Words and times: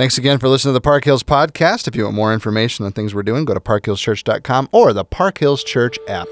Thanks 0.00 0.16
again 0.16 0.38
for 0.38 0.48
listening 0.48 0.70
to 0.70 0.78
the 0.78 0.80
Park 0.80 1.04
Hills 1.04 1.22
Podcast. 1.22 1.86
If 1.86 1.94
you 1.94 2.04
want 2.04 2.16
more 2.16 2.32
information 2.32 2.86
on 2.86 2.92
things 2.92 3.14
we're 3.14 3.22
doing, 3.22 3.44
go 3.44 3.52
to 3.52 3.60
parkhillschurch.com 3.60 4.70
or 4.72 4.94
the 4.94 5.04
Park 5.04 5.36
Hills 5.36 5.62
Church 5.62 5.98
app. 6.08 6.26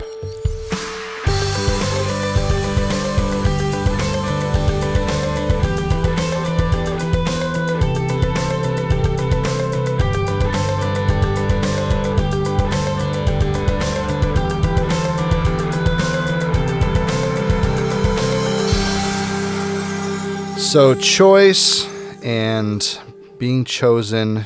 So, 20.57 20.95
choice 20.95 21.87
and 22.23 22.99
being 23.39 23.65
chosen, 23.65 24.45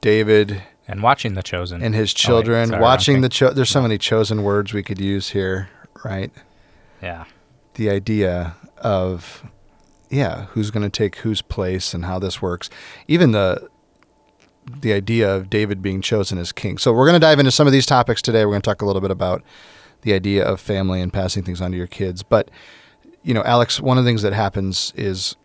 David 0.00 0.62
And 0.88 1.02
watching 1.02 1.34
The 1.34 1.42
Chosen. 1.42 1.82
and 1.82 1.94
his 1.94 2.10
Oh, 2.10 2.12
wait, 2.12 2.16
children, 2.16 2.68
sorry, 2.70 2.82
watching 2.82 3.20
the 3.20 3.28
cho- 3.28 3.52
there's 3.52 3.70
so 3.70 3.82
many 3.82 3.98
chosen 3.98 4.42
words 4.42 4.72
we 4.72 4.82
could 4.82 5.00
use 5.00 5.30
here, 5.30 5.68
right? 6.04 6.30
Yeah. 7.02 7.24
The 7.74 7.90
idea 7.90 8.54
of 8.78 9.44
yeah, 10.10 10.46
who's 10.46 10.72
going 10.72 10.82
to 10.82 10.90
take 10.90 11.16
whose 11.16 11.40
place 11.40 11.94
and 11.94 12.04
how 12.04 12.18
this 12.18 12.42
works. 12.42 12.68
Even 13.06 13.30
the 13.32 13.68
the 14.80 14.92
idea 14.92 15.34
of 15.34 15.48
David 15.48 15.80
being 15.82 16.00
chosen 16.02 16.36
as 16.38 16.52
king. 16.52 16.78
So 16.78 16.92
we're 16.92 17.06
going 17.06 17.14
to 17.20 17.24
dive 17.24 17.38
into 17.38 17.50
some 17.50 17.66
of 17.66 17.72
these 17.72 17.86
topics 17.86 18.20
today. 18.20 18.44
We're 18.44 18.52
going 18.52 18.62
to 18.62 18.68
talk 18.70 18.82
a 18.82 18.86
little 18.86 19.00
bit 19.00 19.10
about 19.10 19.42
the 20.02 20.12
idea 20.12 20.44
of 20.44 20.60
family 20.60 21.00
and 21.00 21.12
passing 21.12 21.42
things 21.44 21.60
on 21.60 21.70
to 21.72 21.76
your 21.76 21.86
kids. 21.86 22.22
But 22.22 22.50
you 23.22 23.34
know, 23.34 23.42
Alex, 23.44 23.80
one 23.80 23.98
of 23.98 24.04
the 24.04 24.08
things 24.08 24.22
that 24.22 24.32
happens 24.32 24.92
is 24.96 25.36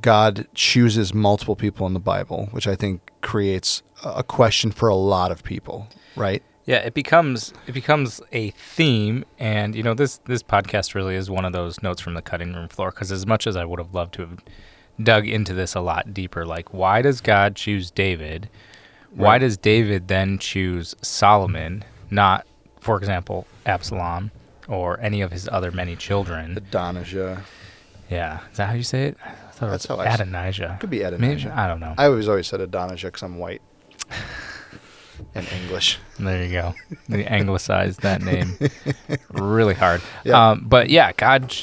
God 0.00 0.46
chooses 0.54 1.12
multiple 1.12 1.56
people 1.56 1.86
in 1.86 1.94
the 1.94 2.00
Bible, 2.00 2.48
which 2.52 2.66
I 2.66 2.76
think 2.76 3.00
creates 3.20 3.82
a 4.04 4.22
question 4.22 4.70
for 4.70 4.88
a 4.88 4.94
lot 4.94 5.30
of 5.32 5.42
people, 5.42 5.88
right? 6.16 6.42
Yeah, 6.66 6.76
it 6.78 6.94
becomes 6.94 7.52
it 7.66 7.72
becomes 7.72 8.20
a 8.32 8.50
theme, 8.50 9.24
and 9.38 9.74
you 9.74 9.82
know 9.82 9.94
this 9.94 10.18
this 10.26 10.42
podcast 10.42 10.94
really 10.94 11.16
is 11.16 11.28
one 11.30 11.44
of 11.44 11.52
those 11.52 11.82
notes 11.82 12.00
from 12.00 12.14
the 12.14 12.22
cutting 12.22 12.52
room 12.54 12.68
floor. 12.68 12.90
Because 12.90 13.10
as 13.10 13.26
much 13.26 13.46
as 13.46 13.56
I 13.56 13.64
would 13.64 13.78
have 13.80 13.92
loved 13.94 14.14
to 14.14 14.22
have 14.22 14.38
dug 15.02 15.26
into 15.26 15.52
this 15.54 15.74
a 15.74 15.80
lot 15.80 16.14
deeper, 16.14 16.46
like 16.46 16.72
why 16.72 17.02
does 17.02 17.20
God 17.20 17.56
choose 17.56 17.90
David? 17.90 18.48
Why 19.12 19.32
Right. 19.32 19.38
does 19.38 19.56
David 19.56 20.06
then 20.06 20.38
choose 20.38 20.94
Solomon, 21.02 21.84
not, 22.10 22.46
for 22.78 22.96
example, 22.96 23.46
Absalom 23.66 24.30
or 24.68 25.00
any 25.00 25.20
of 25.20 25.32
his 25.32 25.48
other 25.48 25.72
many 25.72 25.96
children? 25.96 26.56
Adonijah. 26.56 27.42
Yeah, 28.08 28.40
is 28.52 28.58
that 28.58 28.68
how 28.68 28.74
you 28.74 28.84
say 28.84 29.06
it? 29.08 29.18
I 29.60 29.64
thought 29.64 29.70
That's 29.72 29.84
it 29.84 29.90
was 29.90 30.06
how 30.06 30.10
I 30.10 30.14
Adonijah. 30.14 30.78
Could 30.80 30.88
be 30.90 31.00
Maybe, 31.00 31.14
Adonijah. 31.16 31.52
I 31.54 31.66
don't 31.68 31.80
know. 31.80 31.94
I 31.98 32.06
always 32.06 32.28
always 32.28 32.46
said 32.46 32.60
Adonijah 32.62 33.08
because 33.08 33.22
I'm 33.22 33.36
white 33.38 33.60
and 35.34 35.46
English. 35.52 35.98
There 36.18 36.42
you 36.42 36.50
go. 36.52 36.74
They 37.10 37.26
anglicized 37.26 38.00
that 38.00 38.22
name 38.22 38.56
really 39.32 39.74
hard. 39.74 40.00
Yeah. 40.24 40.50
Um, 40.50 40.64
but 40.66 40.88
yeah, 40.88 41.12
God, 41.12 41.54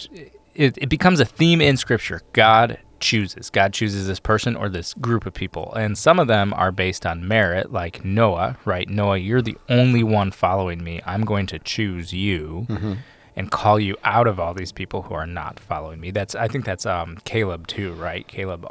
it, 0.53 0.77
it 0.77 0.89
becomes 0.89 1.19
a 1.19 1.25
theme 1.25 1.59
in 1.59 1.75
Scripture. 1.75 2.21
God 2.33 2.77
chooses. 2.99 3.49
God 3.49 3.73
chooses 3.73 4.07
this 4.07 4.19
person 4.19 4.55
or 4.55 4.69
this 4.69 4.93
group 4.93 5.25
of 5.25 5.33
people. 5.33 5.73
And 5.73 5.97
some 5.97 6.19
of 6.19 6.27
them 6.27 6.53
are 6.53 6.71
based 6.71 7.05
on 7.05 7.27
merit, 7.27 7.71
like 7.71 8.05
Noah, 8.05 8.57
right? 8.65 8.87
Noah, 8.87 9.17
you're 9.17 9.41
the 9.41 9.57
only 9.69 10.03
one 10.03 10.29
following 10.31 10.83
me. 10.83 11.01
I'm 11.05 11.25
going 11.25 11.47
to 11.47 11.59
choose 11.59 12.13
you 12.13 12.65
Mm-hmm. 12.69 12.93
And 13.37 13.49
call 13.51 13.79
you 13.79 13.95
out 14.03 14.27
of 14.27 14.37
all 14.39 14.53
these 14.53 14.73
people 14.73 15.03
who 15.03 15.13
are 15.13 15.25
not 15.27 15.59
following 15.59 16.01
me. 16.01 16.11
That's 16.11 16.35
I 16.35 16.47
think 16.49 16.65
that's 16.65 16.85
um, 16.85 17.17
Caleb 17.23 17.67
too, 17.67 17.93
right? 17.93 18.27
Caleb, 18.27 18.65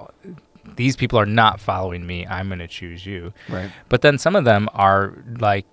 these 0.77 0.97
people 0.97 1.19
are 1.19 1.25
not 1.27 1.61
following 1.61 2.06
me. 2.06 2.27
I'm 2.27 2.48
going 2.48 2.59
to 2.59 2.67
choose 2.69 3.06
you. 3.06 3.33
Right. 3.48 3.70
But 3.89 4.03
then 4.03 4.19
some 4.19 4.37
of 4.37 4.44
them 4.44 4.69
are 4.75 5.14
like 5.39 5.64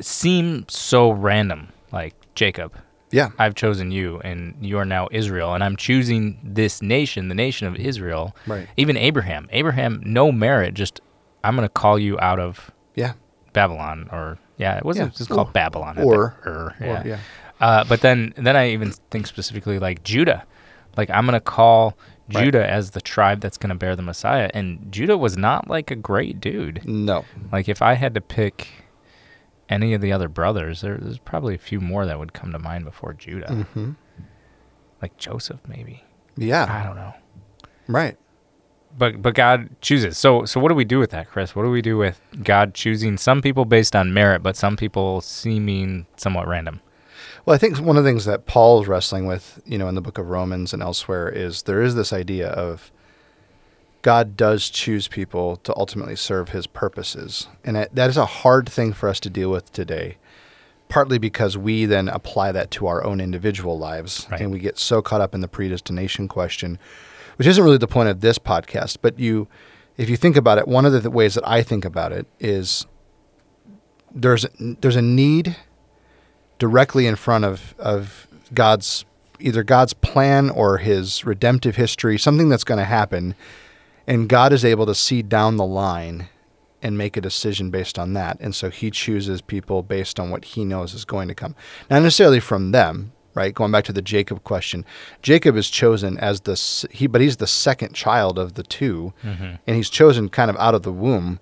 seem 0.00 0.66
so 0.68 1.10
random, 1.10 1.68
like 1.90 2.14
Jacob. 2.34 2.74
Yeah. 3.10 3.30
I've 3.38 3.54
chosen 3.54 3.90
you, 3.90 4.20
and 4.20 4.54
you 4.60 4.78
are 4.78 4.86
now 4.86 5.06
Israel, 5.10 5.52
and 5.54 5.62
I'm 5.62 5.76
choosing 5.76 6.38
this 6.42 6.80
nation, 6.80 7.28
the 7.28 7.34
nation 7.34 7.66
of 7.66 7.76
Israel. 7.76 8.34
Right. 8.46 8.66
Even 8.78 8.96
Abraham. 8.96 9.48
Abraham, 9.52 10.00
no 10.04 10.32
merit, 10.32 10.72
just 10.74 11.00
I'm 11.44 11.54
going 11.56 11.68
to 11.68 11.72
call 11.72 11.98
you 11.98 12.18
out 12.20 12.38
of 12.38 12.70
Yeah. 12.94 13.12
Babylon, 13.52 14.08
or 14.10 14.38
yeah, 14.56 14.78
it 14.78 14.84
wasn't 14.84 15.12
Yeah. 15.12 15.18
just 15.18 15.28
called 15.30 15.52
Babylon. 15.52 15.98
Or- 15.98 16.30
think. 16.42 16.46
Ur, 16.46 16.74
Or- 16.80 17.02
yeah. 17.04 17.18
Uh, 17.62 17.84
but 17.84 18.00
then, 18.00 18.34
then 18.36 18.56
I 18.56 18.70
even 18.70 18.90
think 19.10 19.26
specifically 19.26 19.78
like 19.78 20.02
Judah. 20.02 20.44
Like 20.96 21.08
I'm 21.10 21.24
going 21.24 21.34
to 21.34 21.40
call 21.40 21.96
Right. 22.32 22.44
Judah 22.44 22.68
as 22.68 22.92
the 22.92 23.00
tribe 23.00 23.40
that's 23.40 23.58
going 23.58 23.70
to 23.70 23.74
bear 23.74 23.96
the 23.96 24.02
Messiah, 24.02 24.50
and 24.54 24.90
Judah 24.92 25.18
was 25.18 25.36
not 25.36 25.68
like 25.68 25.90
a 25.90 25.96
great 25.96 26.40
dude. 26.40 26.86
No. 26.86 27.24
Like 27.50 27.68
if 27.68 27.82
I 27.82 27.94
had 27.94 28.14
to 28.14 28.20
pick 28.20 28.68
any 29.68 29.92
of 29.92 30.00
the 30.00 30.12
other 30.12 30.28
brothers, 30.28 30.82
there, 30.82 30.98
there's 30.98 31.18
probably 31.18 31.54
a 31.54 31.58
few 31.58 31.80
more 31.80 32.06
that 32.06 32.18
would 32.18 32.32
come 32.32 32.52
to 32.52 32.58
mind 32.58 32.84
before 32.84 33.12
Judah. 33.12 33.48
Mm-hmm. 33.48 33.92
Like 35.00 35.16
Joseph, 35.16 35.60
maybe. 35.66 36.04
Yeah. 36.36 36.66
I 36.68 36.86
don't 36.86 36.96
know. 36.96 37.12
Right. 37.88 38.16
But 38.96 39.20
but 39.20 39.34
God 39.34 39.70
chooses. 39.80 40.16
So 40.16 40.44
so 40.44 40.60
what 40.60 40.68
do 40.68 40.74
we 40.74 40.84
do 40.84 40.98
with 40.98 41.10
that, 41.10 41.28
Chris? 41.28 41.56
What 41.56 41.64
do 41.64 41.70
we 41.70 41.82
do 41.82 41.96
with 41.96 42.20
God 42.42 42.74
choosing 42.74 43.16
some 43.16 43.42
people 43.42 43.64
based 43.64 43.96
on 43.96 44.14
merit, 44.14 44.42
but 44.42 44.56
some 44.56 44.76
people 44.76 45.20
seeming 45.22 46.06
somewhat 46.16 46.46
random? 46.46 46.80
Well, 47.44 47.54
I 47.54 47.58
think 47.58 47.78
one 47.78 47.96
of 47.96 48.04
the 48.04 48.08
things 48.10 48.24
that 48.26 48.46
Paul's 48.46 48.86
wrestling 48.86 49.26
with, 49.26 49.60
you 49.64 49.76
know, 49.76 49.88
in 49.88 49.94
the 49.96 50.00
book 50.00 50.18
of 50.18 50.28
Romans 50.28 50.72
and 50.72 50.82
elsewhere 50.82 51.28
is 51.28 51.62
there 51.62 51.82
is 51.82 51.94
this 51.94 52.12
idea 52.12 52.48
of 52.48 52.92
God 54.02 54.36
does 54.36 54.68
choose 54.68 55.08
people 55.08 55.56
to 55.58 55.76
ultimately 55.76 56.16
serve 56.16 56.50
his 56.50 56.66
purposes. 56.66 57.48
And 57.64 57.76
that 57.76 57.94
that 57.94 58.10
is 58.10 58.16
a 58.16 58.26
hard 58.26 58.68
thing 58.68 58.92
for 58.92 59.08
us 59.08 59.18
to 59.20 59.30
deal 59.30 59.50
with 59.50 59.72
today, 59.72 60.18
partly 60.88 61.18
because 61.18 61.58
we 61.58 61.84
then 61.84 62.08
apply 62.08 62.52
that 62.52 62.70
to 62.72 62.86
our 62.86 63.04
own 63.04 63.20
individual 63.20 63.78
lives 63.78 64.26
Right. 64.30 64.40
and 64.40 64.52
we 64.52 64.58
get 64.60 64.78
so 64.78 65.02
caught 65.02 65.20
up 65.20 65.34
in 65.34 65.40
the 65.40 65.48
predestination 65.48 66.28
question, 66.28 66.78
which 67.36 67.48
isn't 67.48 67.62
really 67.64 67.78
the 67.78 67.88
point 67.88 68.08
of 68.08 68.20
this 68.20 68.38
podcast, 68.38 68.98
but 69.02 69.18
you 69.18 69.48
if 69.96 70.08
you 70.08 70.16
think 70.16 70.36
about 70.36 70.58
it, 70.58 70.66
one 70.66 70.86
of 70.86 70.92
the 70.92 71.00
th- 71.00 71.12
ways 71.12 71.34
that 71.34 71.46
I 71.46 71.62
think 71.62 71.84
about 71.84 72.12
it 72.12 72.26
is 72.40 72.86
there's 74.14 74.46
there's 74.58 74.96
a 74.96 75.02
need 75.02 75.56
directly 76.66 77.08
in 77.08 77.16
front 77.16 77.44
of 77.44 77.74
of 77.78 78.28
God's 78.54 79.04
either 79.40 79.64
God's 79.64 79.92
plan 79.94 80.48
or 80.50 80.78
his 80.78 81.24
redemptive 81.24 81.74
history, 81.74 82.16
something 82.16 82.48
that's 82.48 82.62
going 82.62 82.78
to 82.78 82.84
happen, 82.84 83.34
and 84.06 84.28
God 84.28 84.52
is 84.52 84.64
able 84.64 84.86
to 84.86 84.94
see 84.94 85.20
down 85.22 85.56
the 85.56 85.64
line 85.66 86.28
and 86.80 86.96
make 86.96 87.16
a 87.16 87.20
decision 87.20 87.68
based 87.70 87.98
on 87.98 88.12
that. 88.14 88.36
And 88.40 88.54
so 88.54 88.70
he 88.70 88.88
chooses 88.92 89.40
people 89.42 89.82
based 89.82 90.20
on 90.20 90.30
what 90.30 90.44
he 90.44 90.64
knows 90.64 90.94
is 90.94 91.04
going 91.04 91.26
to 91.28 91.34
come. 91.34 91.56
Not 91.90 92.02
necessarily 92.02 92.38
from 92.40 92.70
them, 92.70 93.10
right? 93.34 93.52
Going 93.52 93.72
back 93.72 93.84
to 93.86 93.92
the 93.92 94.02
Jacob 94.02 94.44
question. 94.44 94.84
Jacob 95.22 95.56
is 95.56 95.68
chosen 95.70 96.16
as 96.18 96.42
the 96.42 96.54
he 96.92 97.08
but 97.08 97.20
he's 97.20 97.38
the 97.38 97.46
second 97.48 97.94
child 97.94 98.38
of 98.38 98.54
the 98.54 98.62
2 98.62 99.12
Mhm. 99.24 99.58
and 99.66 99.76
he's 99.76 99.90
chosen 99.90 100.28
kind 100.28 100.50
of 100.50 100.56
out 100.58 100.74
of 100.76 100.82
the 100.82 100.92
womb 100.92 101.40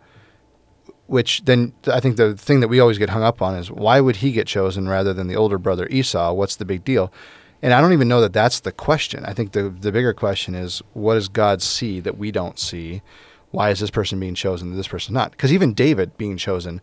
which 1.10 1.42
then 1.44 1.72
I 1.88 1.98
think 1.98 2.16
the 2.16 2.36
thing 2.36 2.60
that 2.60 2.68
we 2.68 2.78
always 2.78 2.96
get 2.96 3.10
hung 3.10 3.24
up 3.24 3.42
on 3.42 3.56
is 3.56 3.68
why 3.68 4.00
would 4.00 4.16
he 4.16 4.30
get 4.30 4.46
chosen 4.46 4.88
rather 4.88 5.12
than 5.12 5.26
the 5.26 5.34
older 5.34 5.58
brother 5.58 5.88
Esau? 5.88 6.32
What's 6.32 6.54
the 6.54 6.64
big 6.64 6.84
deal? 6.84 7.12
And 7.60 7.74
I 7.74 7.80
don't 7.80 7.92
even 7.92 8.06
know 8.06 8.20
that 8.20 8.32
that's 8.32 8.60
the 8.60 8.70
question. 8.70 9.24
I 9.24 9.32
think 9.32 9.50
the 9.50 9.70
the 9.70 9.90
bigger 9.90 10.14
question 10.14 10.54
is 10.54 10.82
what 10.92 11.14
does 11.14 11.26
God 11.26 11.62
see 11.62 11.98
that 11.98 12.16
we 12.16 12.30
don't 12.30 12.60
see? 12.60 13.02
Why 13.50 13.70
is 13.70 13.80
this 13.80 13.90
person 13.90 14.20
being 14.20 14.36
chosen 14.36 14.70
and 14.70 14.78
this 14.78 14.86
person 14.86 15.12
not? 15.12 15.32
Because 15.32 15.52
even 15.52 15.74
David 15.74 16.16
being 16.16 16.36
chosen, 16.36 16.80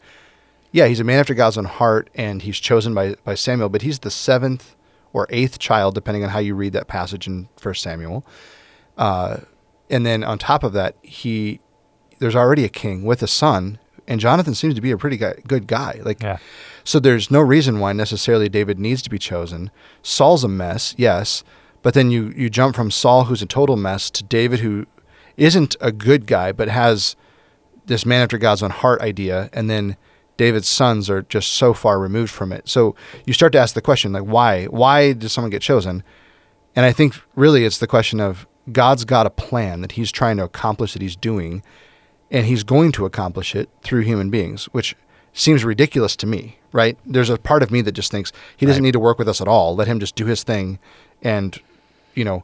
yeah, 0.74 0.88
he's 0.88 1.00
a 1.00 1.06
man 1.06 1.20
after 1.20 1.34
God's 1.34 1.58
own 1.58 1.64
heart 1.64 2.10
and 2.14 2.42
he's 2.42 2.60
chosen 2.60 2.94
by, 2.94 3.16
by 3.24 3.34
Samuel, 3.34 3.70
but 3.70 3.82
he's 3.82 4.00
the 4.00 4.12
seventh 4.12 4.76
or 5.14 5.28
eighth 5.30 5.58
child, 5.58 5.96
depending 5.96 6.26
on 6.26 6.32
how 6.32 6.40
you 6.40 6.54
read 6.54 6.74
that 6.74 6.90
passage 6.90 7.28
in 7.28 7.48
First 7.56 7.82
Samuel. 7.82 8.26
Uh, 8.98 9.38
and 9.90 10.06
then 10.06 10.26
on 10.26 10.38
top 10.38 10.66
of 10.66 10.74
that, 10.74 10.98
he 11.02 11.62
there's 12.20 12.36
already 12.36 12.66
a 12.66 12.70
king 12.70 13.06
with 13.06 13.24
a 13.24 13.28
son, 13.28 13.80
and 14.08 14.20
Jonathan 14.20 14.56
seems 14.56 14.74
to 14.76 14.82
be 14.82 14.92
a 14.92 14.98
pretty 14.98 15.18
guy, 15.18 15.36
good 15.48 15.68
guy. 15.68 16.00
Like, 16.04 16.22
Yeah. 16.24 16.38
so 16.84 17.00
there's 17.00 17.30
no 17.30 17.42
reason 17.42 17.80
why 17.80 17.94
necessarily 17.94 18.50
David 18.50 18.80
needs 18.80 19.02
to 19.04 19.10
be 19.10 19.20
chosen. 19.20 19.70
Saul's 20.02 20.44
a 20.44 20.48
mess, 20.48 20.94
yes, 20.98 21.44
but 21.82 21.94
then 21.94 22.10
you 22.12 22.34
you 22.36 22.50
jump 22.50 22.76
from 22.76 22.92
Saul, 22.92 23.26
who's 23.26 23.42
a 23.42 23.46
total 23.46 23.76
mess, 23.78 24.10
to 24.12 24.24
David, 24.24 24.60
who 24.60 24.86
isn't 25.38 25.76
a 25.82 25.92
good 25.92 26.26
guy 26.26 26.52
but 26.52 26.68
has 26.68 27.16
this 27.86 28.06
man 28.06 28.22
after 28.24 28.38
God's 28.38 28.64
own 28.64 28.72
heart 28.72 29.00
idea, 29.02 29.50
and 29.54 29.70
then 29.70 29.96
David's 30.36 30.68
sons 30.68 31.10
are 31.10 31.22
just 31.24 31.54
so 31.54 31.74
far 31.74 32.00
removed 32.00 32.32
from 32.32 32.52
it. 32.52 32.68
So 32.70 32.96
you 33.26 33.34
start 33.34 33.52
to 33.54 33.60
ask 33.60 33.74
the 33.74 33.82
question, 33.82 34.12
like, 34.14 34.24
why? 34.24 34.66
Why 34.66 35.14
does 35.14 35.32
someone 35.32 35.50
get 35.52 35.62
chosen? 35.62 36.04
And 36.76 36.86
I 36.86 36.92
think 36.92 37.16
really 37.36 37.66
it's 37.66 37.78
the 37.80 37.88
question 37.88 38.20
of 38.20 38.46
God's 38.72 39.04
got 39.06 39.26
a 39.26 39.30
plan 39.32 39.82
that 39.82 39.94
He's 39.94 40.12
trying 40.12 40.38
to 40.38 40.44
accomplish 40.44 40.94
that 40.94 41.02
He's 41.02 41.16
doing, 41.16 41.64
and 42.32 42.46
He's 42.46 42.64
going 42.64 42.92
to 42.94 43.06
accomplish 43.06 43.56
it 43.56 43.70
through 43.82 44.02
human 44.02 44.30
beings, 44.30 44.66
which 44.66 44.96
seems 45.34 45.64
ridiculous 45.64 46.16
to 46.18 46.26
me, 46.28 46.60
right? 46.72 46.98
There's 47.06 47.30
a 47.30 47.38
part 47.38 47.64
of 47.64 47.72
me 47.72 47.82
that 47.82 47.92
just 47.94 48.12
thinks 48.12 48.32
He 48.56 48.66
doesn't 48.66 48.82
Right. 48.82 48.88
need 48.88 48.94
to 48.94 49.00
work 49.00 49.20
with 49.20 49.30
us 49.30 49.42
at 49.42 49.48
all. 49.48 49.76
Let 49.76 49.88
Him 49.88 50.00
just 50.00 50.16
do 50.16 50.26
His 50.26 50.44
thing, 50.44 50.80
and 51.22 51.60
you 52.16 52.24
know, 52.24 52.44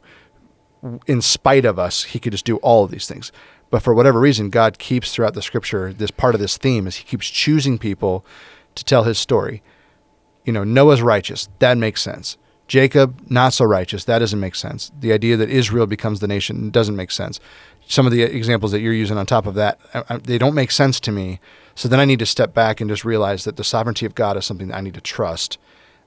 in 1.06 1.20
spite 1.20 1.64
of 1.64 1.78
us, 1.78 2.04
He 2.04 2.18
could 2.18 2.32
just 2.32 2.44
do 2.44 2.56
all 2.58 2.84
of 2.84 2.90
these 2.90 3.06
things. 3.08 3.32
But 3.70 3.82
for 3.82 3.92
whatever 3.92 4.20
reason, 4.20 4.50
God 4.50 4.78
keeps 4.78 5.12
throughout 5.12 5.34
the 5.34 5.42
scripture 5.42 5.92
this 5.92 6.12
part 6.12 6.36
of 6.36 6.40
this 6.40 6.56
theme 6.56 6.86
is 6.86 6.96
he 6.96 7.04
keeps 7.04 7.28
choosing 7.28 7.76
people 7.76 8.24
to 8.76 8.84
tell 8.84 9.02
his 9.02 9.18
story. 9.18 9.62
You 10.44 10.52
know, 10.52 10.62
Noah's 10.62 11.02
righteous. 11.02 11.48
That 11.58 11.76
makes 11.76 12.00
sense. 12.00 12.36
Jacob, 12.66 13.20
not 13.28 13.52
so 13.52 13.64
righteous. 13.64 14.04
That 14.04 14.20
doesn't 14.20 14.40
make 14.40 14.54
sense. 14.54 14.90
The 14.98 15.12
idea 15.12 15.36
that 15.36 15.50
Israel 15.50 15.86
becomes 15.86 16.20
the 16.20 16.28
nation 16.28 16.70
doesn't 16.70 16.96
make 16.96 17.10
sense. 17.10 17.38
Some 17.86 18.06
of 18.06 18.12
the 18.12 18.22
examples 18.22 18.72
that 18.72 18.80
you're 18.80 18.94
using 18.94 19.18
on 19.18 19.26
top 19.26 19.46
of 19.46 19.54
that, 19.54 19.78
they 20.24 20.38
don't 20.38 20.54
make 20.54 20.70
sense 20.70 20.98
to 21.00 21.12
me. 21.12 21.40
So 21.74 21.88
then 21.88 22.00
I 22.00 22.04
need 22.04 22.20
to 22.20 22.26
step 22.26 22.54
back 22.54 22.80
and 22.80 22.88
just 22.88 23.04
realize 23.04 23.44
that 23.44 23.56
the 23.56 23.64
sovereignty 23.64 24.06
of 24.06 24.14
God 24.14 24.36
is 24.36 24.46
something 24.46 24.68
that 24.68 24.76
I 24.76 24.80
need 24.80 24.94
to 24.94 25.00
trust. 25.00 25.58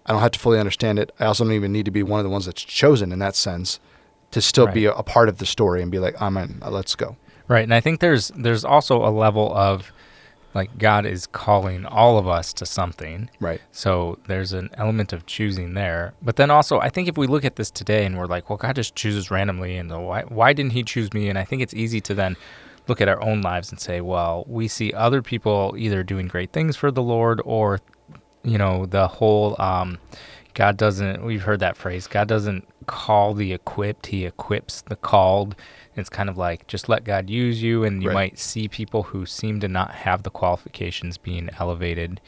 I 0.06 0.14
don't 0.14 0.22
have 0.22 0.32
to 0.32 0.40
fully 0.40 0.58
understand 0.58 0.98
it. 0.98 1.12
I 1.20 1.26
also 1.26 1.44
don't 1.44 1.54
even 1.54 1.72
need 1.72 1.86
to 1.86 1.92
be 1.92 2.02
one 2.02 2.20
of 2.20 2.24
the 2.24 2.30
ones 2.30 2.46
that's 2.46 2.64
chosen 2.64 3.12
in 3.12 3.20
that 3.20 3.36
sense 3.36 3.80
to 4.32 4.42
still 4.42 4.66
right. 4.66 4.74
be 4.74 4.86
a, 4.86 4.94
a, 4.94 5.04
part 5.04 5.30
of 5.30 5.38
the 5.38 5.46
story 5.46 5.82
and 5.82 5.92
be 5.92 6.00
like, 6.00 6.20
I'm 6.22 6.38
in, 6.38 6.60
let's 6.66 6.96
go. 6.96 7.18
Right. 7.48 7.64
And 7.64 7.74
I 7.74 7.80
think 7.80 8.00
there's 8.00 8.30
there's 8.30 8.66
also 8.66 9.06
a 9.06 9.12
level 9.12 9.54
of 9.56 9.92
like 10.54 10.78
God 10.78 11.06
is 11.06 11.28
calling 11.28 11.86
all 11.86 12.18
of 12.18 12.28
us 12.28 12.54
to 12.54 12.66
something. 12.66 13.30
Right. 13.40 13.62
So 13.72 14.20
there's 14.28 14.54
an 14.54 14.70
element 14.74 15.14
of 15.14 15.26
choosing 15.26 15.74
there. 15.74 16.14
But 16.22 16.36
then 16.36 16.50
also 16.50 16.80
I 16.80 16.90
think 16.90 17.08
if 17.08 17.18
we 17.18 17.28
look 17.28 17.46
at 17.46 17.56
this 17.56 17.70
today 17.70 18.06
and 18.06 18.18
we're 18.18 18.26
like, 18.26 18.50
well 18.50 18.58
God 18.58 18.76
just 18.76 18.96
chooses 18.96 19.30
randomly 19.30 19.78
and 19.78 19.92
why 20.06 20.24
why 20.24 20.54
didn't 20.54 20.72
he 20.72 20.84
choose 20.84 21.14
me? 21.14 21.30
And 21.30 21.38
I 21.38 21.44
think 21.44 21.62
it's 21.62 21.74
easy 21.74 22.02
to 22.02 22.14
then 22.14 22.36
look 22.88 23.02
at 23.02 23.10
our 23.10 23.22
own 23.22 23.42
lives 23.42 23.70
and 23.70 23.80
say, 23.80 24.00
well, 24.02 24.46
we 24.48 24.68
see 24.68 24.94
other 24.94 25.22
people 25.22 25.76
either 25.78 26.04
doing 26.04 26.28
great 26.28 26.52
things 26.54 26.76
for 26.76 26.90
the 26.92 27.04
Lord 27.04 27.42
or 27.46 27.80
you 28.44 28.58
know, 28.58 28.86
the 28.86 29.08
whole 29.08 29.62
um, 29.62 29.98
God 30.54 30.78
doesn't 30.78 31.24
we've 31.24 31.44
heard 31.44 31.60
that 31.60 31.78
phrase, 31.78 32.08
God 32.08 32.28
doesn't 32.28 32.68
call 32.88 33.34
the 33.34 33.54
equipped, 33.54 34.08
he 34.08 34.26
equips 34.26 34.82
the 34.82 34.96
called 34.96 35.56
it's 35.98 36.10
kind 36.10 36.30
of 36.30 36.38
like 36.38 36.68
just 36.68 36.88
let 36.88 37.04
God 37.04 37.30
use 37.30 37.62
you, 37.62 37.84
and 37.84 38.02
you 38.02 38.10
right. 38.10 38.16
might 38.16 38.40
see 38.40 38.68
people 38.68 39.04
who 39.04 39.26
seem 39.26 39.60
to 39.62 39.68
not 39.68 39.96
have 39.96 40.24
the 40.24 40.30
qualifications 40.30 41.18
being 41.18 41.50
elevated 41.60 42.22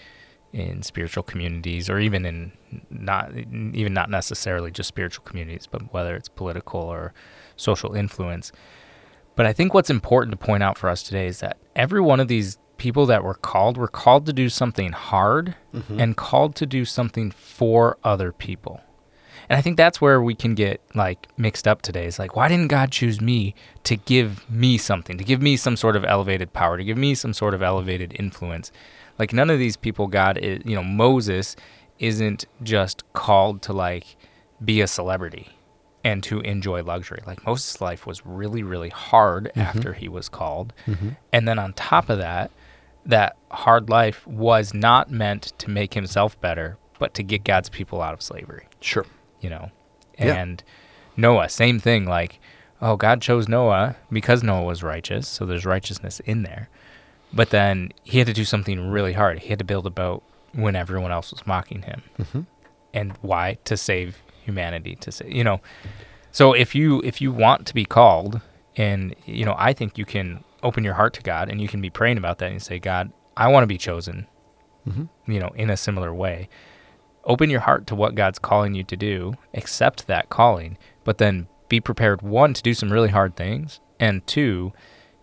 in 0.51 0.81
spiritual 0.81 1.23
communities, 1.23 1.89
or 1.89 1.99
even 1.99 2.25
in 2.25 2.51
not 2.89 3.31
even 3.35 3.93
not 3.93 4.09
necessarily 4.09 4.71
just 4.71 4.87
spiritual 4.87 5.23
communities, 5.23 5.67
but 5.69 5.93
whether 5.93 6.15
it's 6.15 6.29
political 6.29 6.81
or 6.81 7.13
social 7.55 7.93
influence. 7.93 8.51
But 9.35 9.45
I 9.45 9.53
think 9.53 9.73
what's 9.73 9.89
important 9.89 10.31
to 10.31 10.45
point 10.45 10.63
out 10.63 10.77
for 10.77 10.89
us 10.89 11.03
today 11.03 11.27
is 11.27 11.39
that 11.39 11.57
every 11.75 12.01
one 12.01 12.19
of 12.19 12.27
these 12.27 12.57
people 12.77 13.05
that 13.05 13.23
were 13.23 13.35
called 13.35 13.77
were 13.77 13.87
called 13.87 14.25
to 14.25 14.33
do 14.33 14.49
something 14.49 14.91
hard 14.91 15.55
mm-hmm. 15.73 15.99
and 15.99 16.17
called 16.17 16.55
to 16.55 16.65
do 16.65 16.83
something 16.85 17.29
for 17.29 17.97
other 18.03 18.31
people. 18.31 18.81
And 19.49 19.57
I 19.57 19.61
think 19.61 19.77
that's 19.77 19.99
where 19.99 20.21
we 20.21 20.35
can 20.35 20.53
get 20.53 20.79
like 20.93 21.27
mixed 21.35 21.67
up 21.67 21.81
today. 21.81 22.05
It's 22.05 22.19
like, 22.19 22.35
why 22.35 22.47
didn't 22.47 22.67
God 22.67 22.91
choose 22.91 23.19
me 23.19 23.55
to 23.83 23.95
give 23.97 24.49
me 24.49 24.77
something, 24.77 25.17
to 25.17 25.23
give 25.23 25.41
me 25.41 25.57
some 25.57 25.75
sort 25.75 25.95
of 25.95 26.05
elevated 26.05 26.53
power, 26.53 26.77
to 26.77 26.83
give 26.83 26.97
me 26.97 27.15
some 27.15 27.33
sort 27.33 27.55
of 27.55 27.63
elevated 27.63 28.15
influence? 28.19 28.71
Like 29.17 29.33
none 29.33 29.49
of 29.49 29.57
these 29.57 29.75
people, 29.75 30.07
God 30.07 30.37
is, 30.37 30.61
you 30.65 30.75
know, 30.75 30.83
Moses 30.83 31.55
isn't 31.97 32.45
just 32.61 33.03
called 33.13 33.61
to 33.63 33.73
like 33.73 34.15
be 34.63 34.81
a 34.81 34.87
celebrity 34.87 35.49
and 36.03 36.21
to 36.23 36.41
enjoy 36.41 36.83
luxury. 36.83 37.21
Like 37.25 37.45
Moses' 37.45 37.81
life 37.81 38.05
was 38.05 38.25
really, 38.25 38.61
really 38.61 38.89
hard 38.89 39.45
mm-hmm. 39.45 39.61
after 39.61 39.93
he 39.93 40.07
was 40.07 40.29
called. 40.29 40.73
Mm-hmm. 40.85 41.09
And 41.33 41.47
then 41.47 41.57
on 41.57 41.73
top 41.73 42.09
of 42.09 42.19
that, 42.19 42.51
that 43.05 43.35
hard 43.49 43.89
life 43.89 44.27
was 44.27 44.75
not 44.75 45.09
meant 45.09 45.53
to 45.57 45.71
make 45.71 45.95
himself 45.95 46.39
better, 46.39 46.77
but 46.99 47.15
to 47.15 47.23
get 47.23 47.43
God's 47.43 47.69
people 47.69 48.01
out 48.01 48.13
of 48.13 48.21
slavery. 48.21 48.67
Sure 48.79 49.05
you 49.41 49.49
know. 49.49 49.71
And 50.17 50.63
yeah. 50.65 51.21
Noah, 51.21 51.49
same 51.49 51.79
thing. 51.79 52.05
Like, 52.05 52.39
oh, 52.81 52.95
God 52.95 53.21
chose 53.21 53.47
Noah 53.47 53.95
because 54.11 54.43
Noah 54.43 54.63
was 54.63 54.83
righteous, 54.83 55.27
so 55.27 55.45
there's 55.45 55.65
righteousness 55.65 56.19
in 56.21 56.43
there. 56.43 56.69
But 57.31 57.51
then 57.51 57.91
he 58.03 58.17
had 58.17 58.27
to 58.27 58.33
do 58.33 58.45
something 58.45 58.89
really 58.89 59.13
hard. 59.13 59.39
He 59.39 59.49
had 59.49 59.59
to 59.59 59.65
build 59.65 59.85
a 59.85 59.91
boat 59.91 60.23
when 60.53 60.75
everyone 60.75 61.11
else 61.11 61.31
was 61.31 61.45
mocking 61.45 61.83
him. 61.83 62.01
Mm-hmm. 62.17 62.41
And 62.93 63.13
why? 63.21 63.57
To 63.65 63.77
save 63.77 64.21
humanity. 64.43 64.95
To 64.95 65.11
say, 65.11 65.29
you 65.29 65.43
know. 65.43 65.61
So 66.31 66.53
if 66.53 66.73
you 66.73 67.01
if 67.03 67.21
you 67.21 67.31
want 67.31 67.67
to 67.67 67.73
be 67.73 67.85
called, 67.85 68.41
and 68.75 69.15
you 69.25 69.45
know, 69.45 69.55
I 69.57 69.73
think 69.73 69.97
you 69.97 70.05
can 70.05 70.43
open 70.63 70.83
your 70.83 70.95
heart 70.95 71.13
to 71.15 71.21
God, 71.21 71.49
and 71.49 71.61
you 71.61 71.67
can 71.67 71.81
be 71.81 71.89
praying 71.89 72.17
about 72.17 72.39
that, 72.39 72.51
and 72.51 72.61
say, 72.61 72.79
God, 72.79 73.11
I 73.37 73.47
want 73.47 73.63
to 73.63 73.67
be 73.67 73.77
chosen. 73.77 74.25
Mm-hmm. 74.87 75.31
You 75.31 75.39
know, 75.39 75.51
in 75.55 75.69
a 75.69 75.77
similar 75.77 76.13
way 76.13 76.49
open 77.23 77.49
your 77.49 77.61
heart 77.61 77.87
to 77.87 77.95
what 77.95 78.15
God's 78.15 78.39
calling 78.39 78.73
you 78.73 78.83
to 78.85 78.95
do, 78.95 79.33
accept 79.53 80.07
that 80.07 80.29
calling, 80.29 80.77
but 81.03 81.17
then 81.17 81.47
be 81.67 81.79
prepared 81.79 82.21
one 82.21 82.53
to 82.53 82.61
do 82.61 82.73
some 82.73 82.91
really 82.91 83.09
hard 83.09 83.35
things, 83.35 83.79
and 83.99 84.25
two, 84.25 84.73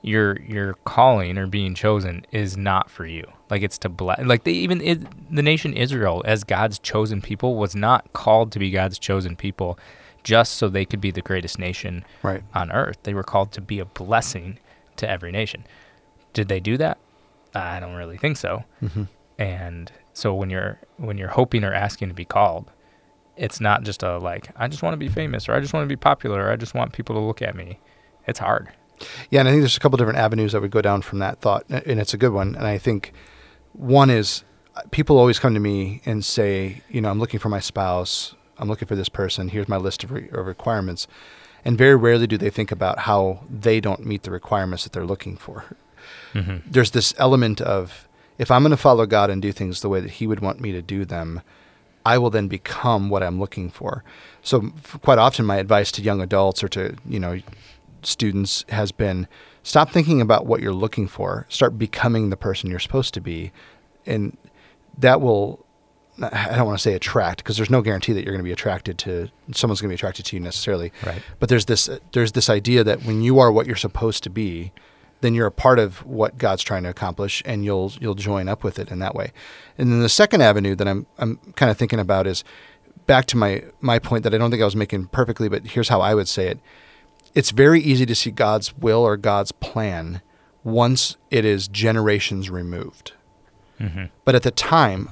your 0.03 0.41
your 0.43 0.75
calling 0.85 1.37
or 1.37 1.47
being 1.47 1.75
chosen 1.75 2.25
is 2.31 2.57
not 2.57 2.89
for 2.91 3.07
you. 3.07 3.25
Like 3.51 3.63
it's 3.63 3.79
to 3.79 3.89
bless. 3.89 4.21
Like 4.25 4.45
they 4.45 4.53
even 4.53 4.81
it, 4.81 5.35
the 5.35 5.43
nation 5.43 5.73
Israel, 5.73 6.23
as 6.25 6.45
God's 6.45 6.79
chosen 6.79 7.21
people, 7.21 7.57
was 7.57 7.75
not 7.75 8.13
called 8.13 8.53
to 8.53 8.59
be 8.59 8.71
God's 8.71 8.99
chosen 8.99 9.35
people, 9.35 9.79
just 10.23 10.55
so 10.55 10.69
they 10.69 10.85
could 10.85 11.01
be 11.01 11.11
the 11.11 11.23
greatest 11.23 11.59
nation 11.59 12.05
right. 12.23 12.43
on 12.55 12.71
earth. 12.71 12.99
They 13.03 13.15
were 13.15 13.25
called 13.25 13.53
to 13.53 13.61
be 13.61 13.79
a 13.81 13.85
blessing 13.85 14.59
to 14.97 15.09
every 15.09 15.33
nation. 15.33 15.65
Did 16.33 16.49
they 16.49 16.61
do 16.61 16.77
that? 16.77 16.99
I 17.55 17.81
don't 17.81 17.95
really 17.95 18.19
think 18.19 18.37
so. 18.37 18.65
Mm-hmm. 18.83 19.05
And 19.39 19.93
so 20.17 20.33
when 20.33 20.49
you're 20.49 20.81
when 20.97 21.19
you're 21.19 21.29
hoping 21.29 21.63
or 21.63 21.75
asking 21.75 22.09
to 22.09 22.15
be 22.15 22.25
called, 22.25 22.73
it's 23.37 23.61
not 23.61 23.83
just 23.83 24.03
a 24.03 24.17
like 24.17 24.49
I 24.57 24.67
just 24.67 24.83
want 24.83 24.95
to 24.95 24.97
be 24.97 25.11
famous 25.11 25.47
or 25.47 25.53
I 25.53 25.61
just 25.61 25.75
want 25.75 25.85
to 25.85 25.89
be 25.89 25.97
popular 25.97 26.47
or 26.47 26.51
I 26.51 26.57
just 26.57 26.73
want 26.73 26.95
people 26.95 27.15
to 27.17 27.21
look 27.21 27.43
at 27.43 27.55
me. 27.55 27.81
It's 28.27 28.39
hard. 28.39 28.71
Yeah, 29.29 29.41
and 29.41 29.49
I 29.49 29.53
think 29.53 29.61
there's 29.61 29.77
a 29.77 29.81
couple 29.81 29.99
different 29.99 30.19
avenues 30.19 30.53
that 30.53 30.63
would 30.63 30.71
go 30.71 30.81
down 30.81 31.03
from 31.03 31.19
that 31.19 31.43
thought, 31.43 31.67
and 31.69 32.01
it's 32.01 32.15
a 32.15 32.17
good 32.17 32.33
one. 32.33 32.55
And 32.55 32.67
I 32.67 32.79
think 32.79 33.13
one 33.75 34.09
is 34.09 34.43
uh, 34.75 34.81
people 34.91 35.19
always 35.19 35.39
come 35.39 35.53
to 35.53 35.61
me 35.61 36.01
and 36.07 36.25
say, 36.25 36.81
you 36.89 37.03
know, 37.03 37.11
I'm 37.11 37.19
looking 37.19 37.39
for 37.39 37.51
my 37.51 37.61
spouse, 37.61 38.35
I'm 38.57 38.69
looking 38.71 38.89
for 38.89 38.97
this 38.97 39.11
person. 39.11 39.49
Here's 39.49 39.69
my 39.69 39.77
list 39.77 40.03
of, 40.03 40.13
re- 40.13 40.31
of 40.33 40.47
requirements, 40.47 41.07
and 41.63 41.77
very 41.77 41.95
rarely 41.95 42.27
do 42.27 42.39
they 42.39 42.49
think 42.49 42.73
about 42.73 43.01
how 43.01 43.45
they 43.51 43.81
don't 43.81 44.07
meet 44.07 44.23
the 44.23 44.31
requirements 44.31 44.85
that 44.85 44.95
they're 44.95 45.05
looking 45.05 45.37
for. 45.37 45.77
Mm-hmm. 46.33 46.71
There's 46.71 46.93
this 46.93 47.13
element 47.19 47.61
of 47.61 48.06
if 48.39 48.51
I'm 48.51 48.63
going 48.63 48.71
to 48.71 48.77
follow 48.77 49.07
God 49.07 49.31
and 49.31 49.41
do 49.41 49.53
things 49.53 49.81
the 49.81 49.89
way 49.89 50.01
that 50.01 50.13
He 50.13 50.27
would 50.27 50.41
want 50.41 50.61
me 50.61 50.73
to 50.73 50.83
do 50.83 51.05
them, 51.05 51.43
I 52.05 52.19
will 52.19 52.31
then 52.31 52.49
become 52.49 53.09
what 53.09 53.23
I'm 53.23 53.41
looking 53.41 53.69
for. 53.71 54.05
So 54.43 54.73
quite 55.03 55.19
often, 55.19 55.45
my 55.45 55.57
advice 55.57 55.91
to 55.93 56.03
young 56.03 56.21
adults 56.21 56.63
or 56.63 56.69
to 56.69 56.97
you 57.07 57.19
know 57.19 57.41
students 58.03 58.65
has 58.69 58.93
been 58.93 59.27
stop 59.65 59.91
thinking 59.91 60.21
about 60.21 60.47
what 60.47 60.63
you're 60.63 60.73
looking 60.73 61.09
for. 61.09 61.47
Start 61.49 61.79
becoming 61.79 62.31
the 62.31 62.37
person 62.37 62.71
you're 62.71 62.79
supposed 62.79 63.13
to 63.15 63.21
be, 63.21 63.53
and 64.07 64.37
that 64.99 65.21
will. 65.21 65.65
I 66.19 66.57
don't 66.57 66.65
want 66.65 66.79
to 66.79 66.83
say 66.83 66.95
attract 66.95 67.39
because 67.39 67.59
there's 67.59 67.69
no 67.69 67.83
guarantee 67.83 68.15
that 68.15 68.25
you're 68.25 68.33
going 68.33 68.41
to 68.41 68.49
be 68.49 68.53
attracted 68.53 68.97
to 68.99 69.29
someone's 69.53 69.83
going 69.83 69.91
to 69.91 69.93
be 69.93 69.97
attracted 69.97 70.25
to 70.27 70.37
you 70.37 70.41
necessarily. 70.41 70.91
Right. 71.05 71.21
But 71.41 71.51
there's 71.51 71.67
this 71.67 71.91
there's 72.13 72.33
this 72.33 72.49
idea 72.49 72.85
that 72.85 73.03
when 73.05 73.21
you 73.21 73.39
are 73.39 73.53
what 73.53 73.67
you're 73.67 73.77
supposed 73.77 74.23
to 74.23 74.31
be, 74.31 74.73
then 75.21 75.35
you're 75.35 75.47
a 75.47 75.53
part 75.53 75.79
of 75.79 76.05
what 76.05 76.39
God's 76.39 76.63
trying 76.63 76.83
to 76.85 76.89
accomplish, 76.89 77.43
and 77.45 77.65
you'll 77.65 77.93
you'll 78.01 78.15
join 78.15 78.49
up 78.49 78.63
with 78.63 78.79
it 78.79 78.91
in 78.91 78.99
that 79.01 79.15
way. 79.15 79.33
And 79.79 79.91
then 79.91 80.01
the 80.01 80.09
second 80.09 80.43
avenue 80.43 80.75
that 80.75 80.89
I'm 80.89 81.07
I'm 81.19 81.37
kind 81.57 81.71
of 81.71 81.77
thinking 81.77 81.99
about 81.99 82.27
is 82.27 82.45
back 83.07 83.27
to 83.27 83.37
my 83.37 83.65
my 83.81 83.99
point 83.99 84.25
that 84.25 84.35
I 84.35 84.39
don't 84.39 84.51
think 84.51 84.63
I 84.63 84.67
was 84.67 84.77
making 84.77 85.07
perfectly, 85.07 85.49
but 85.49 85.69
here's 85.69 85.89
how 85.89 86.01
I 86.01 86.15
would 86.15 86.29
say 86.29 86.49
it. 86.49 86.59
It's 87.35 87.51
very 87.51 87.81
easy 87.81 88.07
to 88.07 88.15
see 88.15 88.31
God's 88.31 88.77
will 88.77 89.01
or 89.01 89.17
God's 89.17 89.53
plan 89.53 90.23
once 90.65 91.17
it 91.31 91.45
is 91.45 91.69
generations 91.69 92.51
removed. 92.51 93.13
Mm-hmm. 93.79 94.07
But 94.25 94.35
at 94.35 94.43
the 94.43 94.51
time, 94.51 95.11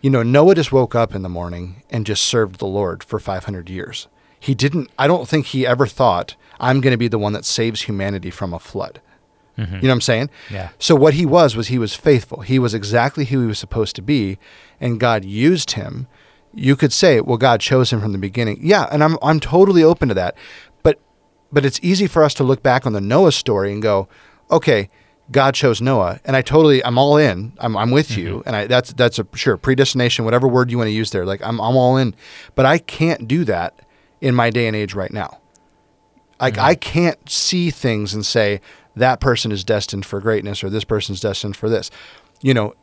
you 0.00 0.10
know, 0.10 0.22
Noah 0.22 0.54
just 0.54 0.72
woke 0.72 0.94
up 0.94 1.14
in 1.14 1.22
the 1.22 1.28
morning 1.28 1.82
and 1.90 2.06
just 2.06 2.24
served 2.24 2.58
the 2.58 2.66
Lord 2.66 3.04
for 3.04 3.18
500 3.18 3.68
years. 3.68 4.08
He 4.40 4.54
didn't, 4.54 4.90
I 4.98 5.06
don't 5.06 5.28
think 5.28 5.46
he 5.46 5.66
ever 5.66 5.86
thought, 5.86 6.36
I'm 6.60 6.80
going 6.80 6.92
to 6.92 6.98
be 6.98 7.08
the 7.08 7.18
one 7.18 7.32
that 7.32 7.44
saves 7.44 7.82
humanity 7.82 8.30
from 8.30 8.54
a 8.54 8.58
flood. 8.58 9.00
Mm-hmm. 9.58 9.74
You 9.74 9.82
know 9.82 9.88
what 9.88 9.94
I'm 9.94 10.00
saying? 10.02 10.30
Yeah. 10.50 10.70
So 10.78 10.94
what 10.94 11.14
he 11.14 11.26
was 11.26 11.56
was 11.56 11.68
he 11.68 11.78
was 11.78 11.94
faithful. 11.94 12.42
He 12.42 12.58
was 12.58 12.74
exactly 12.74 13.24
who 13.26 13.40
he 13.40 13.46
was 13.46 13.58
supposed 13.58 13.96
to 13.96 14.02
be, 14.02 14.38
and 14.80 15.00
God 15.00 15.24
used 15.24 15.72
him. 15.72 16.06
You 16.54 16.76
could 16.76 16.92
say, 16.92 17.20
well, 17.20 17.36
God 17.36 17.60
chose 17.60 17.92
him 17.92 18.00
from 18.00 18.12
the 18.12 18.18
beginning. 18.18 18.60
Yeah, 18.62 18.88
and 18.90 19.02
I'm 19.02 19.18
I'm 19.20 19.40
totally 19.40 19.82
open 19.82 20.08
to 20.08 20.14
that. 20.14 20.36
But 20.82 21.00
but 21.50 21.66
it's 21.66 21.80
easy 21.82 22.06
for 22.06 22.22
us 22.22 22.34
to 22.34 22.44
look 22.44 22.62
back 22.62 22.86
on 22.86 22.92
the 22.92 23.00
Noah 23.00 23.32
story 23.32 23.72
and 23.72 23.82
go, 23.82 24.08
okay, 24.50 24.88
God 25.30 25.54
chose 25.54 25.80
Noah, 25.80 26.20
and 26.24 26.36
I 26.36 26.42
totally 26.42 26.82
I'm 26.84 26.96
all 26.96 27.16
in. 27.16 27.52
I'm 27.58 27.76
I'm 27.76 27.90
with 27.90 28.10
mm-hmm. 28.10 28.20
you, 28.20 28.42
and 28.46 28.54
I 28.54 28.66
that's 28.66 28.92
that's 28.92 29.18
a 29.18 29.26
sure 29.34 29.56
predestination, 29.56 30.24
whatever 30.24 30.46
word 30.46 30.70
you 30.70 30.78
want 30.78 30.88
to 30.88 30.92
use 30.92 31.10
there. 31.10 31.26
Like 31.26 31.42
I'm 31.42 31.60
I'm 31.60 31.76
all 31.76 31.96
in, 31.96 32.14
but 32.54 32.64
I 32.64 32.78
can't 32.78 33.26
do 33.26 33.44
that 33.44 33.78
in 34.20 34.34
my 34.34 34.50
day 34.50 34.68
and 34.68 34.76
age 34.76 34.94
right 34.94 35.12
now. 35.12 35.40
Like 36.40 36.54
mm-hmm. 36.54 36.64
I 36.64 36.74
can't 36.76 37.28
see 37.28 37.70
things 37.70 38.14
and 38.14 38.24
say 38.24 38.60
that 38.98 39.20
person 39.20 39.50
is 39.52 39.64
destined 39.64 40.04
for 40.06 40.20
greatness 40.20 40.62
or 40.62 40.70
this 40.70 40.84
person's 40.84 41.20
destined 41.20 41.56
for 41.56 41.68
this. 41.68 41.90
You 42.42 42.54
know, 42.54 42.74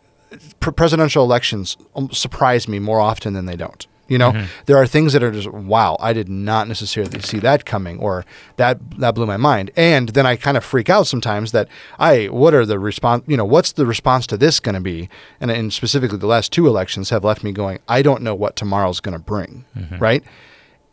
presidential 0.59 1.23
elections 1.23 1.77
um, 1.95 2.09
surprise 2.11 2.67
me 2.67 2.79
more 2.79 2.99
often 2.99 3.33
than 3.33 3.45
they 3.45 3.55
don't. 3.55 3.85
You 4.07 4.19
know, 4.19 4.33
Mhm. 4.33 4.47
there 4.67 4.77
are 4.77 4.85
things 4.85 5.13
that 5.13 5.23
are 5.23 5.31
just 5.31 5.49
wow, 5.51 5.97
I 5.99 6.13
did 6.13 6.29
not 6.29 6.67
necessarily 6.67 7.19
see 7.21 7.39
that 7.39 7.65
coming, 7.65 7.97
or 7.97 8.23
that 8.57 8.77
that 8.99 9.15
blew 9.15 9.25
my 9.25 9.37
mind. 9.37 9.71
And 9.75 10.09
then 10.09 10.27
I 10.27 10.35
kind 10.35 10.57
of 10.57 10.63
freak 10.63 10.91
out 10.91 11.07
sometimes 11.07 11.53
that 11.53 11.67
I 11.97 12.25
what 12.25 12.53
are 12.53 12.67
the 12.67 12.77
response? 12.77 13.23
You 13.25 13.35
know, 13.35 13.45
what's 13.45 13.71
the 13.71 13.85
response 13.85 14.27
to 14.27 14.37
this 14.37 14.59
going 14.59 14.75
to 14.75 14.81
be? 14.81 15.09
And, 15.41 15.49
and 15.49 15.73
specifically, 15.73 16.19
the 16.19 16.27
last 16.27 16.51
two 16.51 16.67
elections 16.67 17.09
have 17.09 17.23
left 17.23 17.43
me 17.43 17.51
going, 17.51 17.79
I 17.87 18.03
don't 18.03 18.21
know 18.21 18.35
what 18.35 18.55
tomorrow's 18.55 18.99
going 18.99 19.17
to 19.17 19.23
bring, 19.23 19.65
right? 19.99 20.23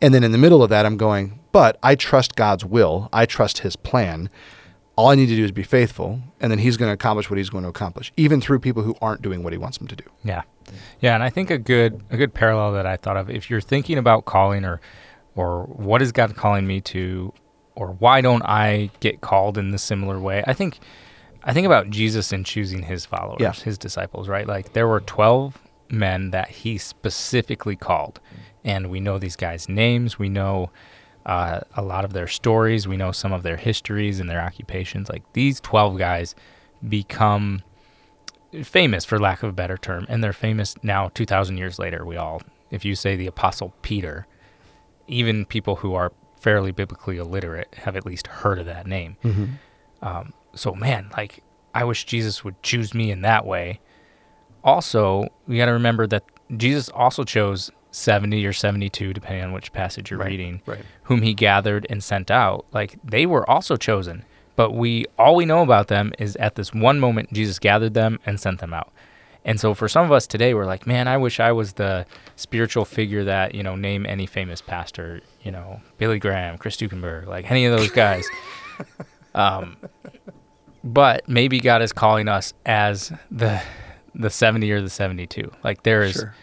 And 0.01 0.11
then 0.11 0.23
in 0.23 0.31
the 0.31 0.39
middle 0.39 0.63
of 0.63 0.71
that, 0.71 0.85
I'm 0.87 0.97
going, 0.97 1.37
but 1.51 1.77
I 1.83 1.93
trust 1.93 2.35
God's 2.35 2.65
will. 2.65 3.09
I 3.13 3.27
trust 3.27 3.59
His 3.59 3.75
plan. 3.75 4.27
All 4.95 5.09
I 5.09 5.15
need 5.15 5.25
to 5.27 5.35
do 5.35 5.43
is 5.43 5.51
be 5.51 5.63
faithful, 5.63 6.19
and 6.39 6.51
then 6.51 6.59
He's 6.59 6.77
going 6.77 6.89
to 6.89 6.93
accomplish 6.93 7.29
what 7.29 7.37
He's 7.37 7.49
going 7.49 7.63
to 7.63 7.69
accomplish, 7.69 8.13
even 8.15 8.39
through 8.41 8.59
people 8.59 8.83
who 8.83 8.95
aren't 9.01 9.21
doing 9.23 9.43
what 9.43 9.51
He 9.51 9.57
wants 9.57 9.77
them 9.79 9.87
to 9.87 9.95
do. 9.95 10.03
Yeah, 10.23 10.43
yeah, 10.99 11.15
and 11.15 11.23
I 11.23 11.29
think 11.29 11.49
a 11.49 11.57
good 11.57 12.03
a 12.11 12.17
good 12.17 12.33
parallel 12.33 12.73
that 12.73 12.85
I 12.85 12.97
thought 12.97 13.17
of 13.17 13.29
if 13.29 13.49
you're 13.49 13.61
thinking 13.61 13.97
about 13.97 14.25
calling 14.25 14.63
or 14.65 14.79
or 15.35 15.63
what 15.63 16.01
is 16.03 16.11
God 16.11 16.35
calling 16.35 16.67
me 16.67 16.79
to, 16.81 17.33
or 17.73 17.87
why 17.93 18.21
don't 18.21 18.43
I 18.43 18.91
get 18.99 19.21
called 19.21 19.57
in 19.57 19.71
the 19.71 19.79
similar 19.79 20.19
way? 20.19 20.43
I 20.45 20.53
think 20.53 20.77
I 21.43 21.53
think 21.53 21.65
about 21.65 21.89
Jesus 21.89 22.31
and 22.31 22.45
choosing 22.45 22.83
His 22.83 23.03
followers, 23.05 23.37
Yeah. 23.39 23.53
His 23.53 23.79
disciples. 23.79 24.29
Right, 24.29 24.47
like 24.47 24.73
there 24.73 24.87
were 24.87 24.99
twelve 24.99 25.57
men 25.89 26.29
that 26.31 26.49
He 26.49 26.77
specifically 26.77 27.75
called, 27.75 28.19
and 28.63 28.91
we 28.91 28.99
know 28.99 29.17
these 29.17 29.35
guys' 29.35 29.67
names. 29.67 30.19
We 30.19 30.29
know. 30.29 30.69
Uh, 31.25 31.61
a 31.75 31.81
lot 31.81 32.03
of 32.03 32.11
their 32.13 32.27
stories, 32.27 32.87
we 32.87 32.97
know 32.97 33.11
some 33.11 33.31
of 33.31 33.43
their 33.43 33.55
histories 33.57 34.19
and 34.19 34.29
their 34.29 34.41
occupations. 34.41 35.09
Like 35.09 35.23
these 35.33 35.59
12 35.61 35.97
guys 35.97 36.35
become 36.87 37.63
famous 38.63 39.03
for 39.05 39.17
lack 39.19 39.41
of 39.41 39.49
a 39.49 39.53
better 39.53 39.77
term 39.77 40.05
and 40.09 40.23
they're 40.23 40.31
famous 40.33 40.75
now 40.83 41.09
2000 41.15 41.57
years 41.57 41.79
later 41.79 42.05
we 42.05 42.15
all 42.15 42.39
if 42.69 42.85
you 42.85 42.93
say 42.93 43.15
the 43.15 43.25
apostle 43.25 43.73
peter 43.81 44.27
even 45.07 45.43
people 45.43 45.77
who 45.77 45.95
are 45.95 46.11
fairly 46.37 46.71
biblically 46.71 47.17
illiterate 47.17 47.73
have 47.73 47.95
at 47.95 48.05
least 48.05 48.27
heard 48.27 48.59
of 48.59 48.65
that 48.67 48.85
name. 48.85 49.17
Um, 50.03 50.33
so 50.53 50.73
man 50.75 51.09
like 51.17 51.41
i 51.73 51.83
wish 51.83 52.05
jesus 52.05 52.43
would 52.43 52.61
choose 52.61 52.93
me 52.93 53.09
in 53.09 53.21
that 53.21 53.43
way. 53.45 53.79
Also 54.63 55.29
we 55.47 55.57
got 55.57 55.65
to 55.65 55.73
remember 55.73 56.05
that 56.07 56.23
jesus 56.55 56.89
also 56.89 57.23
chose 57.23 57.71
70 57.95 58.45
or 58.45 58.51
72 58.53 59.13
depending 59.13 59.43
on 59.43 59.51
which 59.53 59.71
passage 59.71 60.09
you're 60.09 60.19
Right, 60.19 60.29
reading 60.29 60.61
right. 60.65 60.83
whom 61.03 61.21
he 61.21 61.33
gathered 61.35 61.85
and 61.91 62.03
sent 62.03 62.31
out 62.31 62.65
like 62.71 62.97
they 63.03 63.25
were 63.27 63.47
also 63.49 63.75
chosen 63.77 64.25
but 64.55 64.71
we 64.71 65.05
all 65.17 65.35
we 65.35 65.45
know 65.45 65.61
about 65.61 65.87
them 65.89 66.11
is 66.17 66.35
at 66.37 66.55
this 66.55 66.73
one 66.73 66.99
moment 66.99 67.31
jesus 67.31 67.59
gathered 67.59 67.93
them 67.93 68.19
and 68.25 68.39
sent 68.39 68.59
them 68.61 68.73
out 68.73 68.91
and 69.45 69.59
so 69.59 69.73
for 69.75 69.87
some 69.87 70.05
of 70.05 70.11
us 70.11 70.25
today 70.25 70.55
we're 70.55 70.65
like 70.65 70.87
man 70.87 71.07
i 71.07 71.15
wish 71.17 71.39
i 71.39 71.51
was 71.51 71.73
the 71.73 72.03
spiritual 72.35 72.83
figure 72.83 73.23
that 73.23 73.53
you 73.53 73.61
know 73.61 73.75
name 73.75 74.07
any 74.07 74.25
famous 74.25 74.59
pastor 74.59 75.21
you 75.43 75.51
know 75.51 75.79
billy 75.99 76.17
graham 76.17 76.57
chris 76.57 76.75
Stukenberg, 76.77 77.27
like 77.27 77.51
any 77.51 77.65
of 77.67 77.77
those 77.77 77.91
guys 77.91 78.27
um, 79.35 79.77
but 80.83 81.27
maybe 81.29 81.59
god 81.59 81.81
is 81.83 81.93
calling 81.93 82.27
us 82.27 82.53
as 82.65 83.11
the 83.29 83.61
the 84.15 84.29
70 84.29 84.71
or 84.71 84.81
the 84.81 84.89
72 84.89 85.51
like 85.63 85.83
there 85.83 86.01
is 86.03 86.13
Sure. 86.13 86.35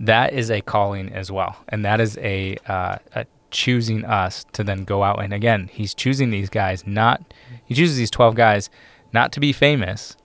That 0.00 0.32
is 0.32 0.50
a 0.50 0.60
calling 0.60 1.12
as 1.12 1.30
well. 1.30 1.56
And 1.68 1.84
that 1.84 2.00
is 2.00 2.16
a, 2.18 2.56
uh, 2.66 2.98
a 3.14 3.26
choosing 3.50 4.04
us 4.04 4.44
to 4.52 4.62
then 4.62 4.84
go 4.84 5.02
out. 5.02 5.22
And 5.22 5.32
again 5.32 5.70
he's 5.72 5.94
choosing 5.94 6.30
these 6.30 6.50
guys 6.50 6.86
not 6.86 7.32
he 7.64 7.74
chooses 7.74 7.96
these 7.96 8.10
12 8.10 8.34
guys 8.34 8.70
not 9.12 9.32
to 9.32 9.40
be 9.40 9.52
famous 9.52 10.16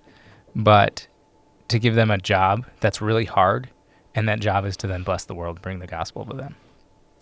but 0.55 1.07
to 1.69 1.79
give 1.79 1.95
them 1.95 2.11
a 2.11 2.17
job 2.17 2.65
that's 2.81 3.01
really 3.01 3.25
hard. 3.25 3.69
And 4.13 4.29
that 4.29 4.39
job 4.39 4.65
is 4.65 4.77
to 4.77 4.87
then 4.87 5.03
bless 5.03 5.23
the 5.23 5.33
world 5.33 5.61
bring 5.61 5.79
the 5.79 5.87
gospel 5.87 6.25
to 6.25 6.35
them 6.35 6.55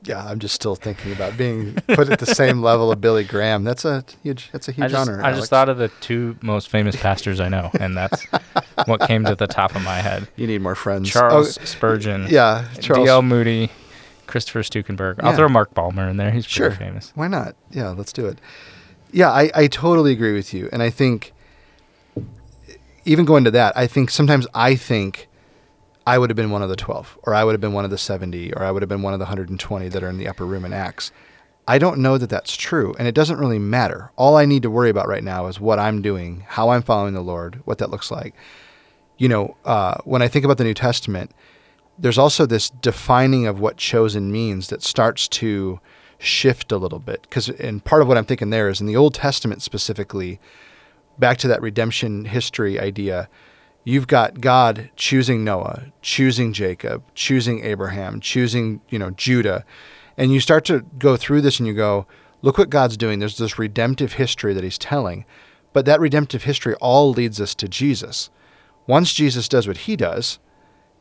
Yeah, 0.04 0.26
I'm 0.26 0.40
just 0.40 0.56
still 0.56 0.76
thinking 0.76 1.12
about 1.12 1.38
being 1.38 1.76
put 1.90 2.10
at 2.10 2.18
the 2.20 2.26
same 2.26 2.62
level 2.64 2.92
of 2.92 3.00
Billy 3.00 3.24
Graham. 3.24 3.64
That's 3.64 3.86
a 3.86 4.04
huge. 4.24 4.50
That's 4.52 4.68
a 4.68 4.72
huge 4.72 4.86
I 4.86 4.88
just, 4.88 5.10
honor. 5.10 5.20
I 5.22 5.26
Alex. 5.28 5.40
just 5.42 5.50
thought 5.52 5.70
of 5.70 5.78
the 5.78 5.90
two 6.02 6.38
most 6.42 6.70
famous 6.70 6.96
pastors 6.96 7.40
I 7.40 7.50
know, 7.50 7.70
and 7.80 7.96
that's 7.96 8.26
what 8.86 9.02
came 9.02 9.24
to 9.26 9.36
the 9.36 9.46
top 9.48 9.76
of 9.76 9.84
my 9.84 9.98
head. 10.00 10.28
you 10.36 10.48
need 10.48 10.62
more 10.62 10.74
friends. 10.76 11.10
Charles 11.10 11.58
Oh, 11.60 11.66
Spurgeon, 11.66 12.26
yeah, 12.30 12.66
Charles. 12.80 13.06
D.L. 13.06 13.22
Moody, 13.22 13.70
Christopher 14.26 14.64
Stukenberg. 14.64 15.20
I'll 15.24 15.36
throw 15.36 15.48
Mark 15.50 15.74
Balmer 15.76 16.10
in 16.10 16.18
there. 16.18 16.32
He's 16.32 16.46
Sure. 16.46 16.70
pretty 16.70 16.84
famous. 16.84 17.12
Why 17.14 17.28
not? 17.28 17.56
Yeah, 17.70 17.90
let's 17.90 18.12
do 18.12 18.26
it. 18.26 18.40
Yeah, 19.12 19.30
I, 19.30 19.52
I 19.54 19.68
totally 19.68 20.14
agree 20.14 20.34
with 20.34 20.52
you. 20.54 20.68
And 20.72 20.82
I 20.82 20.90
think, 20.90 21.32
even 23.06 23.26
going 23.26 23.44
to 23.44 23.52
that, 23.52 23.76
I 23.78 23.86
think 23.88 24.10
sometimes 24.10 24.48
I 24.54 24.76
think 24.76 25.28
I 26.12 26.18
would 26.18 26.30
have 26.30 26.36
been 26.36 26.52
one 26.52 26.62
of 26.62 26.68
the 26.68 26.76
12, 26.76 27.20
or 27.24 27.34
I 27.34 27.46
would 27.46 27.54
have 27.54 27.62
been 27.62 27.72
one 27.72 27.86
of 27.86 27.90
the 27.90 27.98
70, 27.98 28.52
or 28.56 28.64
I 28.64 28.72
would 28.72 28.82
have 28.82 28.90
been 28.90 29.02
one 29.02 29.14
of 29.14 29.20
the 29.20 29.24
120 29.24 29.88
that 29.88 30.04
are 30.04 30.10
in 30.10 30.18
the 30.18 30.28
upper 30.28 30.46
room 30.46 30.66
in 30.66 30.74
Acts. 30.74 31.10
I 31.70 31.78
don't 31.78 32.00
know 32.00 32.18
that 32.18 32.30
that's 32.30 32.58
true, 32.58 32.94
and 33.00 33.08
it 33.08 33.16
doesn't 33.16 33.38
really 33.38 33.60
matter. 33.60 34.12
All 34.18 34.36
I 34.36 34.44
need 34.44 34.62
to 34.64 34.70
worry 34.70 34.90
about 34.90 35.08
right 35.08 35.24
now 35.24 35.48
is 35.48 35.62
what 35.62 35.80
I'm 35.80 36.02
doing, 36.02 36.44
how 36.50 36.68
I'm 36.68 36.82
following 36.82 37.14
the 37.14 37.22
Lord, 37.22 37.62
what 37.64 37.78
that 37.78 37.90
looks 37.90 38.12
like. 38.12 38.36
You 39.18 39.30
know, 39.30 39.56
uh, 39.64 40.00
when 40.04 40.22
I 40.22 40.28
think 40.28 40.44
about 40.44 40.58
the 40.58 40.66
New 40.66 40.74
Testament, 40.74 41.32
there's 41.98 42.18
also 42.18 42.46
this 42.46 42.70
defining 42.70 43.48
of 43.48 43.62
what 43.62 43.78
chosen 43.78 44.34
means 44.34 44.68
that 44.68 44.84
starts 44.84 45.30
to 45.30 45.80
shift 46.18 46.74
a 46.74 46.78
little 46.78 47.00
bit. 47.00 47.22
Because, 47.22 47.48
and 47.48 47.86
part 47.86 48.02
of 48.02 48.10
what 48.10 48.18
I'm 48.18 48.26
thinking 48.26 48.50
there 48.50 48.68
is 48.68 48.82
in 48.82 48.88
the 48.88 48.98
Old 48.98 49.14
Testament 49.14 49.62
specifically, 49.62 50.42
back 51.18 51.38
to 51.38 51.48
that 51.48 51.62
redemption 51.62 52.26
history 52.26 52.78
idea, 52.82 53.30
you've 53.84 54.08
got 54.08 54.42
God 54.42 54.90
choosing 54.96 55.44
Noah, 55.44 55.86
choosing 56.02 56.54
Jacob, 56.54 57.04
choosing 57.16 57.64
Abraham, 57.64 58.20
choosing, 58.20 58.82
you 58.90 59.00
know, 59.00 59.12
Judah. 59.12 59.66
And 60.18 60.32
you 60.32 60.40
start 60.40 60.66
to 60.66 60.82
go 60.98 61.18
through 61.18 61.42
this 61.42 61.60
and 61.60 61.68
you 61.68 61.74
go, 61.74 62.06
look 62.42 62.58
what 62.58 62.70
God's 62.70 62.98
doing. 62.98 63.20
There's 63.20 63.38
this 63.38 63.60
redemptive 63.60 64.14
history 64.14 64.54
that 64.54 64.64
he's 64.64 64.78
telling. 64.78 65.26
But 65.74 65.86
that 65.86 66.00
redemptive 66.00 66.44
history 66.44 66.76
all 66.76 67.12
leads 67.12 67.40
us 67.40 67.56
to 67.56 67.68
Jesus. 67.68 68.30
Once 68.88 69.14
Jesus 69.14 69.48
does 69.48 69.68
what 69.68 69.78
he 69.78 69.96
does, 69.96 70.40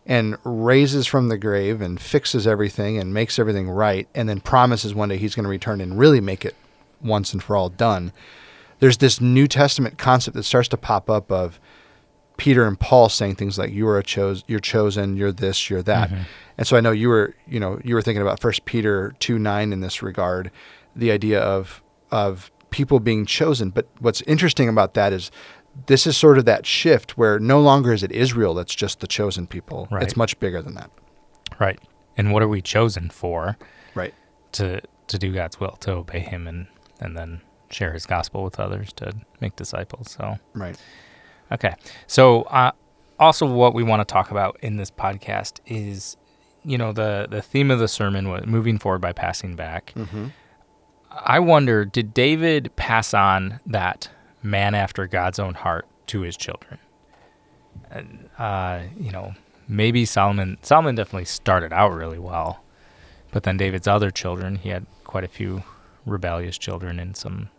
and 0.06 0.36
raises 0.44 1.06
from 1.06 1.28
the 1.28 1.38
grave 1.38 1.80
and 1.80 2.00
fixes 2.00 2.46
everything 2.46 2.98
and 2.98 3.12
makes 3.12 3.38
everything 3.38 3.68
right 3.68 4.08
and 4.14 4.28
then 4.28 4.40
promises 4.40 4.94
one 4.94 5.08
day 5.08 5.16
he's 5.16 5.34
going 5.34 5.44
to 5.44 5.50
return 5.50 5.80
and 5.80 5.98
really 5.98 6.20
make 6.20 6.44
it 6.44 6.56
once 7.00 7.32
and 7.32 7.42
for 7.42 7.56
all 7.56 7.68
done. 7.68 8.12
There's 8.78 8.98
this 8.98 9.20
New 9.20 9.46
Testament 9.46 9.98
concept 9.98 10.36
that 10.36 10.44
starts 10.44 10.68
to 10.68 10.76
pop 10.76 11.10
up 11.10 11.30
of 11.30 11.60
Peter 12.40 12.66
and 12.66 12.80
Paul 12.80 13.10
saying 13.10 13.34
things 13.34 13.58
like 13.58 13.70
you 13.70 13.86
are 13.86 13.98
a 13.98 14.02
chose 14.02 14.44
you're 14.46 14.60
chosen, 14.60 15.14
you're 15.14 15.30
this, 15.30 15.68
you're 15.68 15.82
that. 15.82 16.08
Mm-hmm. 16.08 16.22
And 16.56 16.66
so 16.66 16.74
I 16.74 16.80
know 16.80 16.90
you 16.90 17.10
were, 17.10 17.34
you 17.46 17.60
know, 17.60 17.78
you 17.84 17.94
were 17.94 18.00
thinking 18.00 18.22
about 18.22 18.40
First 18.40 18.64
Peter 18.64 19.12
2 19.18 19.38
9 19.38 19.74
in 19.74 19.80
this 19.80 20.02
regard, 20.02 20.50
the 20.96 21.10
idea 21.10 21.38
of 21.38 21.82
of 22.10 22.50
people 22.70 22.98
being 22.98 23.26
chosen. 23.26 23.68
But 23.68 23.88
what's 23.98 24.22
interesting 24.22 24.70
about 24.70 24.94
that 24.94 25.12
is 25.12 25.30
this 25.84 26.06
is 26.06 26.16
sort 26.16 26.38
of 26.38 26.46
that 26.46 26.64
shift 26.64 27.18
where 27.18 27.38
no 27.38 27.60
longer 27.60 27.92
is 27.92 28.02
it 28.02 28.10
Israel 28.10 28.54
that's 28.54 28.74
just 28.74 29.00
the 29.00 29.06
chosen 29.06 29.46
people. 29.46 29.86
Right. 29.90 30.02
It's 30.02 30.16
much 30.16 30.40
bigger 30.40 30.62
than 30.62 30.74
that. 30.76 30.90
Right. 31.58 31.78
And 32.16 32.32
what 32.32 32.42
are 32.42 32.48
we 32.48 32.62
chosen 32.62 33.10
for? 33.10 33.58
Right. 33.94 34.14
To 34.52 34.80
to 35.08 35.18
do 35.18 35.30
God's 35.30 35.60
will, 35.60 35.76
to 35.80 35.92
obey 35.92 36.20
Him, 36.20 36.48
and 36.48 36.68
and 37.00 37.18
then 37.18 37.42
share 37.68 37.92
His 37.92 38.06
gospel 38.06 38.42
with 38.42 38.58
others, 38.58 38.94
to 38.94 39.12
make 39.42 39.56
disciples. 39.56 40.10
So 40.12 40.38
Right. 40.54 40.78
Okay. 41.52 41.74
So, 42.06 42.42
uh, 42.42 42.72
also, 43.18 43.46
what 43.46 43.74
we 43.74 43.82
want 43.82 44.00
to 44.00 44.10
talk 44.10 44.30
about 44.30 44.58
in 44.62 44.76
this 44.76 44.90
podcast 44.90 45.60
is, 45.66 46.16
you 46.64 46.78
know, 46.78 46.92
the 46.92 47.26
the 47.30 47.42
theme 47.42 47.70
of 47.70 47.78
the 47.78 47.88
sermon 47.88 48.28
was 48.30 48.46
moving 48.46 48.78
forward 48.78 49.00
by 49.00 49.12
passing 49.12 49.56
back. 49.56 49.92
Mm-hmm. 49.94 50.28
I 51.10 51.38
wonder, 51.40 51.84
did 51.84 52.14
David 52.14 52.74
pass 52.76 53.12
on 53.12 53.60
that 53.66 54.08
man 54.42 54.74
after 54.74 55.06
God's 55.06 55.38
own 55.38 55.54
heart 55.54 55.86
to 56.06 56.20
his 56.20 56.36
children? 56.36 56.78
Uh, 58.38 58.82
you 58.98 59.10
know, 59.10 59.34
maybe 59.68 60.04
Solomon. 60.04 60.56
Solomon 60.62 60.94
definitely 60.94 61.24
started 61.24 61.72
out 61.72 61.92
really 61.92 62.18
well, 62.18 62.62
but 63.32 63.42
then 63.42 63.56
David's 63.56 63.88
other 63.88 64.10
children, 64.10 64.56
he 64.56 64.70
had 64.70 64.86
quite 65.04 65.24
a 65.24 65.28
few 65.28 65.62
rebellious 66.06 66.56
children 66.56 66.98
and 66.98 67.16
some 67.16 67.50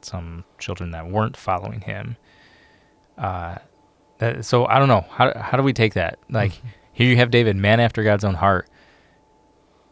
some 0.00 0.44
children 0.58 0.92
that 0.92 1.08
weren't 1.08 1.36
following 1.36 1.80
him. 1.80 2.16
Uh, 3.18 3.56
that, 4.18 4.44
so 4.44 4.66
I 4.66 4.78
don't 4.78 4.88
know 4.88 5.04
how 5.10 5.32
how 5.38 5.56
do 5.56 5.62
we 5.62 5.72
take 5.72 5.94
that? 5.94 6.18
Like 6.30 6.52
here 6.92 7.08
you 7.08 7.16
have 7.16 7.30
David, 7.30 7.56
man 7.56 7.80
after 7.80 8.02
God's 8.02 8.24
own 8.24 8.34
heart. 8.34 8.68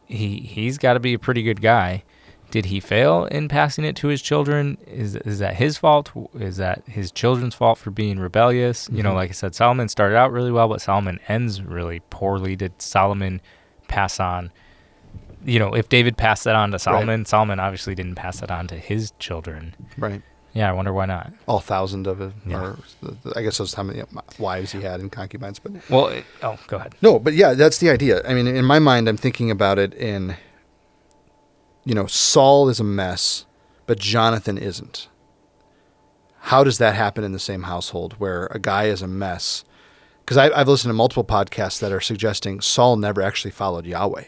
He 0.07 0.39
he's 0.41 0.79
got 0.79 0.95
to 0.95 1.01
be 1.01 1.15
a 1.15 1.19
pretty 1.19 1.43
good 1.43 1.61
guy. 1.63 2.05
Did 2.51 2.67
he 2.67 2.79
fail 2.79 3.25
in 3.25 3.49
passing 3.49 3.85
it 3.85 3.97
to 3.97 4.09
his 4.09 4.23
children? 4.23 4.79
Is 4.87 5.17
is 5.17 5.39
that 5.41 5.57
his 5.57 5.77
fault? 5.79 6.13
Is 6.35 6.59
that 6.59 6.83
his 6.87 7.11
children's 7.11 7.55
fault 7.55 7.79
for 7.79 7.91
being 7.91 8.19
rebellious? 8.19 8.89
You 8.93 9.03
know, 9.03 9.13
Mhm. 9.13 9.17
like 9.17 9.31
I 9.31 9.33
said, 9.33 9.55
Solomon 9.55 9.89
started 9.89 10.17
out 10.17 10.31
really 10.31 10.53
well, 10.53 10.69
but 10.69 10.81
Solomon 10.81 11.19
ends 11.27 11.63
really 11.63 12.01
poorly. 12.11 12.55
Did 12.55 12.81
Solomon 12.81 13.41
pass 13.89 14.21
on? 14.21 14.53
You 15.45 15.59
know, 15.59 15.75
if 15.75 15.89
David 15.89 16.17
passed 16.17 16.45
that 16.45 16.55
on 16.55 16.71
to 16.71 16.79
Solomon, 16.79 17.25
Solomon 17.25 17.59
obviously 17.61 17.95
didn't 17.95 18.15
pass 18.15 18.41
that 18.41 18.51
on 18.51 18.67
to 18.69 18.77
his 18.77 19.13
children. 19.19 19.75
Right. 19.99 20.23
Yeah, 20.55 20.71
I 20.71 20.73
wonder 20.73 20.93
why 20.93 21.07
not. 21.07 21.33
All 21.49 21.59
thousand 21.61 22.07
of 22.07 22.21
it, 22.21 22.33
Yeah. 22.47 22.61
or 22.63 22.79
I 23.35 23.43
guess 23.43 23.59
those 23.59 23.75
how 23.75 23.83
many 23.83 24.03
wives 24.39 24.71
he 24.73 24.83
had 24.83 25.01
and 25.01 25.11
concubines. 25.11 25.59
But 25.59 25.73
Well, 25.91 26.07
it, 26.09 26.25
oh, 26.43 26.57
go 26.69 26.77
ahead. 26.77 26.95
no, 27.03 27.19
but 27.19 27.35
yeah, 27.35 27.55
that's 27.55 27.79
the 27.79 27.91
idea. 27.91 28.23
I 28.27 28.35
mean, 28.35 28.47
in 28.47 28.65
my 28.65 28.79
mind, 28.79 29.09
I'm 29.09 29.17
thinking 29.17 29.51
about 29.51 29.79
it 29.81 29.93
in, 29.95 30.37
you 31.85 31.95
know, 31.95 32.07
Saul 32.07 32.69
is 32.69 32.79
a 32.79 32.85
mess, 32.85 33.47
but 33.87 33.99
Jonathan 33.99 34.57
isn't. 34.57 35.09
How 36.49 36.63
does 36.63 36.79
that 36.79 36.95
happen 36.95 37.25
in 37.25 37.33
the 37.33 37.39
same 37.39 37.65
household 37.65 38.15
where 38.19 38.47
a 38.53 38.59
guy 38.61 38.85
is 38.85 39.03
a 39.03 39.09
mess? 39.09 39.65
Because 40.21 40.37
I've 40.37 40.69
listened 40.69 40.91
to 40.91 40.95
multiple 40.95 41.25
podcasts 41.25 41.81
that 41.81 41.91
are 41.93 42.01
suggesting 42.01 42.61
Saul 42.61 42.97
never 42.97 43.23
actually 43.23 43.51
followed 43.51 43.87
Yahweh. 43.87 44.25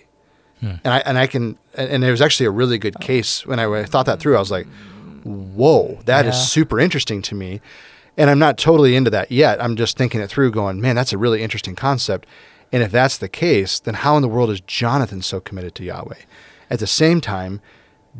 Hmm. 0.60 0.66
And 0.84 0.94
I 0.94 0.98
and 1.00 1.18
I 1.18 1.26
can 1.26 1.58
and, 1.74 1.90
and 1.90 2.02
there 2.02 2.10
was 2.10 2.22
actually 2.22 2.46
a 2.46 2.50
really 2.50 2.78
good 2.78 2.98
case 3.00 3.46
when 3.46 3.58
I, 3.58 3.66
when 3.66 3.82
I 3.82 3.86
thought 3.86 4.06
that 4.06 4.18
through. 4.20 4.36
I 4.36 4.40
was 4.40 4.50
like, 4.50 4.66
"Whoa, 5.26 6.00
that 6.04 6.26
is 6.26 6.34
Yeah. 6.34 6.40
super 6.40 6.80
interesting 6.80 7.22
to 7.22 7.34
me." 7.34 7.60
And 8.16 8.30
I'm 8.30 8.38
not 8.38 8.56
totally 8.56 8.96
into 8.96 9.10
that 9.10 9.30
yet. 9.30 9.62
I'm 9.62 9.76
just 9.76 9.98
thinking 9.98 10.20
it 10.20 10.30
through, 10.30 10.50
going, 10.50 10.80
"Man, 10.80 10.96
that's 10.96 11.12
a 11.12 11.18
really 11.18 11.42
interesting 11.42 11.74
concept." 11.74 12.26
And 12.72 12.82
if 12.82 12.90
that's 12.90 13.18
the 13.18 13.28
case, 13.28 13.78
then 13.78 13.94
how 13.94 14.16
in 14.16 14.22
the 14.22 14.28
world 14.28 14.50
is 14.50 14.60
Jonathan 14.60 15.22
so 15.22 15.38
committed 15.40 15.74
to 15.76 15.84
Yahweh? 15.84 16.22
At 16.70 16.78
the 16.78 16.86
same 16.86 17.20
time, 17.20 17.60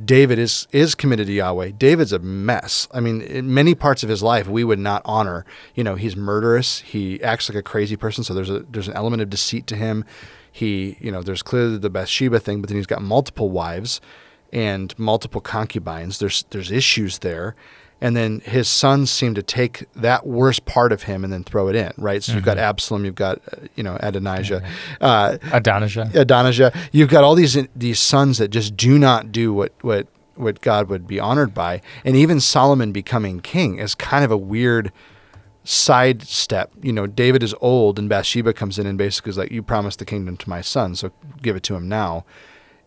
David 0.04 0.38
is 0.38 0.68
is 0.72 0.94
committed 0.94 1.26
to 1.28 1.32
Yahweh. 1.32 1.72
David's 1.78 2.12
a 2.12 2.18
mess. 2.18 2.86
I 2.92 3.00
mean, 3.00 3.22
in 3.22 3.52
many 3.52 3.74
parts 3.74 4.02
of 4.02 4.10
his 4.10 4.22
life, 4.22 4.46
we 4.46 4.62
would 4.62 4.78
not 4.78 5.00
honor. 5.06 5.46
You 5.74 5.84
know, 5.84 5.94
he's 5.94 6.14
murderous. 6.16 6.80
He 6.80 7.22
acts 7.22 7.48
like 7.48 7.56
a 7.56 7.62
crazy 7.62 7.96
person. 7.96 8.22
So 8.22 8.34
there's 8.34 8.50
a 8.50 8.64
there's 8.70 8.88
an 8.88 8.94
element 8.94 9.22
of 9.22 9.30
deceit 9.30 9.66
to 9.68 9.76
him. 9.76 10.04
He, 10.52 10.96
you 11.00 11.10
know, 11.10 11.22
there's 11.22 11.42
clearly 11.42 11.78
the 11.78 11.90
Bathsheba 11.90 12.38
thing, 12.40 12.60
but 12.60 12.68
then 12.68 12.76
he's 12.76 12.86
got 12.86 13.02
multiple 13.02 13.50
wives 13.50 14.00
and 14.56 14.98
multiple 14.98 15.42
concubines. 15.42 16.18
There's 16.18 16.44
there's 16.50 16.72
issues 16.72 17.18
there. 17.18 17.54
And 17.98 18.14
then 18.14 18.40
his 18.40 18.68
sons 18.68 19.10
seem 19.10 19.34
to 19.34 19.42
take 19.42 19.86
that 19.94 20.26
worst 20.26 20.66
part 20.66 20.92
of 20.92 21.04
him 21.04 21.24
and 21.24 21.32
then 21.32 21.44
throw 21.44 21.68
it 21.68 21.76
in, 21.76 21.92
right? 21.96 22.22
So 22.22 22.34
you've 22.34 22.44
got 22.44 22.58
Absalom, 22.58 23.06
you've 23.06 23.14
got, 23.14 23.40
uh, 23.50 23.68
you 23.74 23.82
know, 23.82 23.96
Adonijah, 24.00 24.62
uh, 25.00 25.38
Adonijah. 25.50 26.10
Adonijah. 26.14 26.78
You've 26.92 27.08
got 27.08 27.24
all 27.24 27.34
these 27.34 27.56
these 27.74 27.98
sons 27.98 28.36
that 28.36 28.48
just 28.48 28.76
do 28.76 28.98
not 28.98 29.32
do 29.32 29.52
what 29.54 29.72
what 29.80 30.08
what 30.34 30.60
God 30.60 30.90
would 30.90 31.06
be 31.06 31.18
honored 31.18 31.54
by, 31.54 31.80
and 32.04 32.16
even 32.16 32.38
Solomon 32.38 32.92
becoming 32.92 33.40
king 33.40 33.78
is 33.78 33.94
kind 33.94 34.24
of 34.26 34.30
a 34.30 34.36
weird 34.36 34.92
sidestep. 35.64 36.72
You 36.82 36.92
know, 36.92 37.06
David 37.06 37.42
is 37.42 37.54
old, 37.62 37.98
and 37.98 38.10
Bathsheba 38.10 38.52
comes 38.52 38.78
in 38.78 38.86
and 38.86 38.98
basically 38.98 39.30
is 39.30 39.38
like, 39.38 39.50
"You 39.50 39.62
promised 39.62 40.00
the 40.00 40.04
kingdom 40.04 40.36
to 40.36 40.48
my 40.50 40.60
son, 40.60 40.96
so 40.96 41.12
give 41.40 41.56
it 41.56 41.62
to 41.64 41.74
him 41.74 41.88
now," 41.88 42.26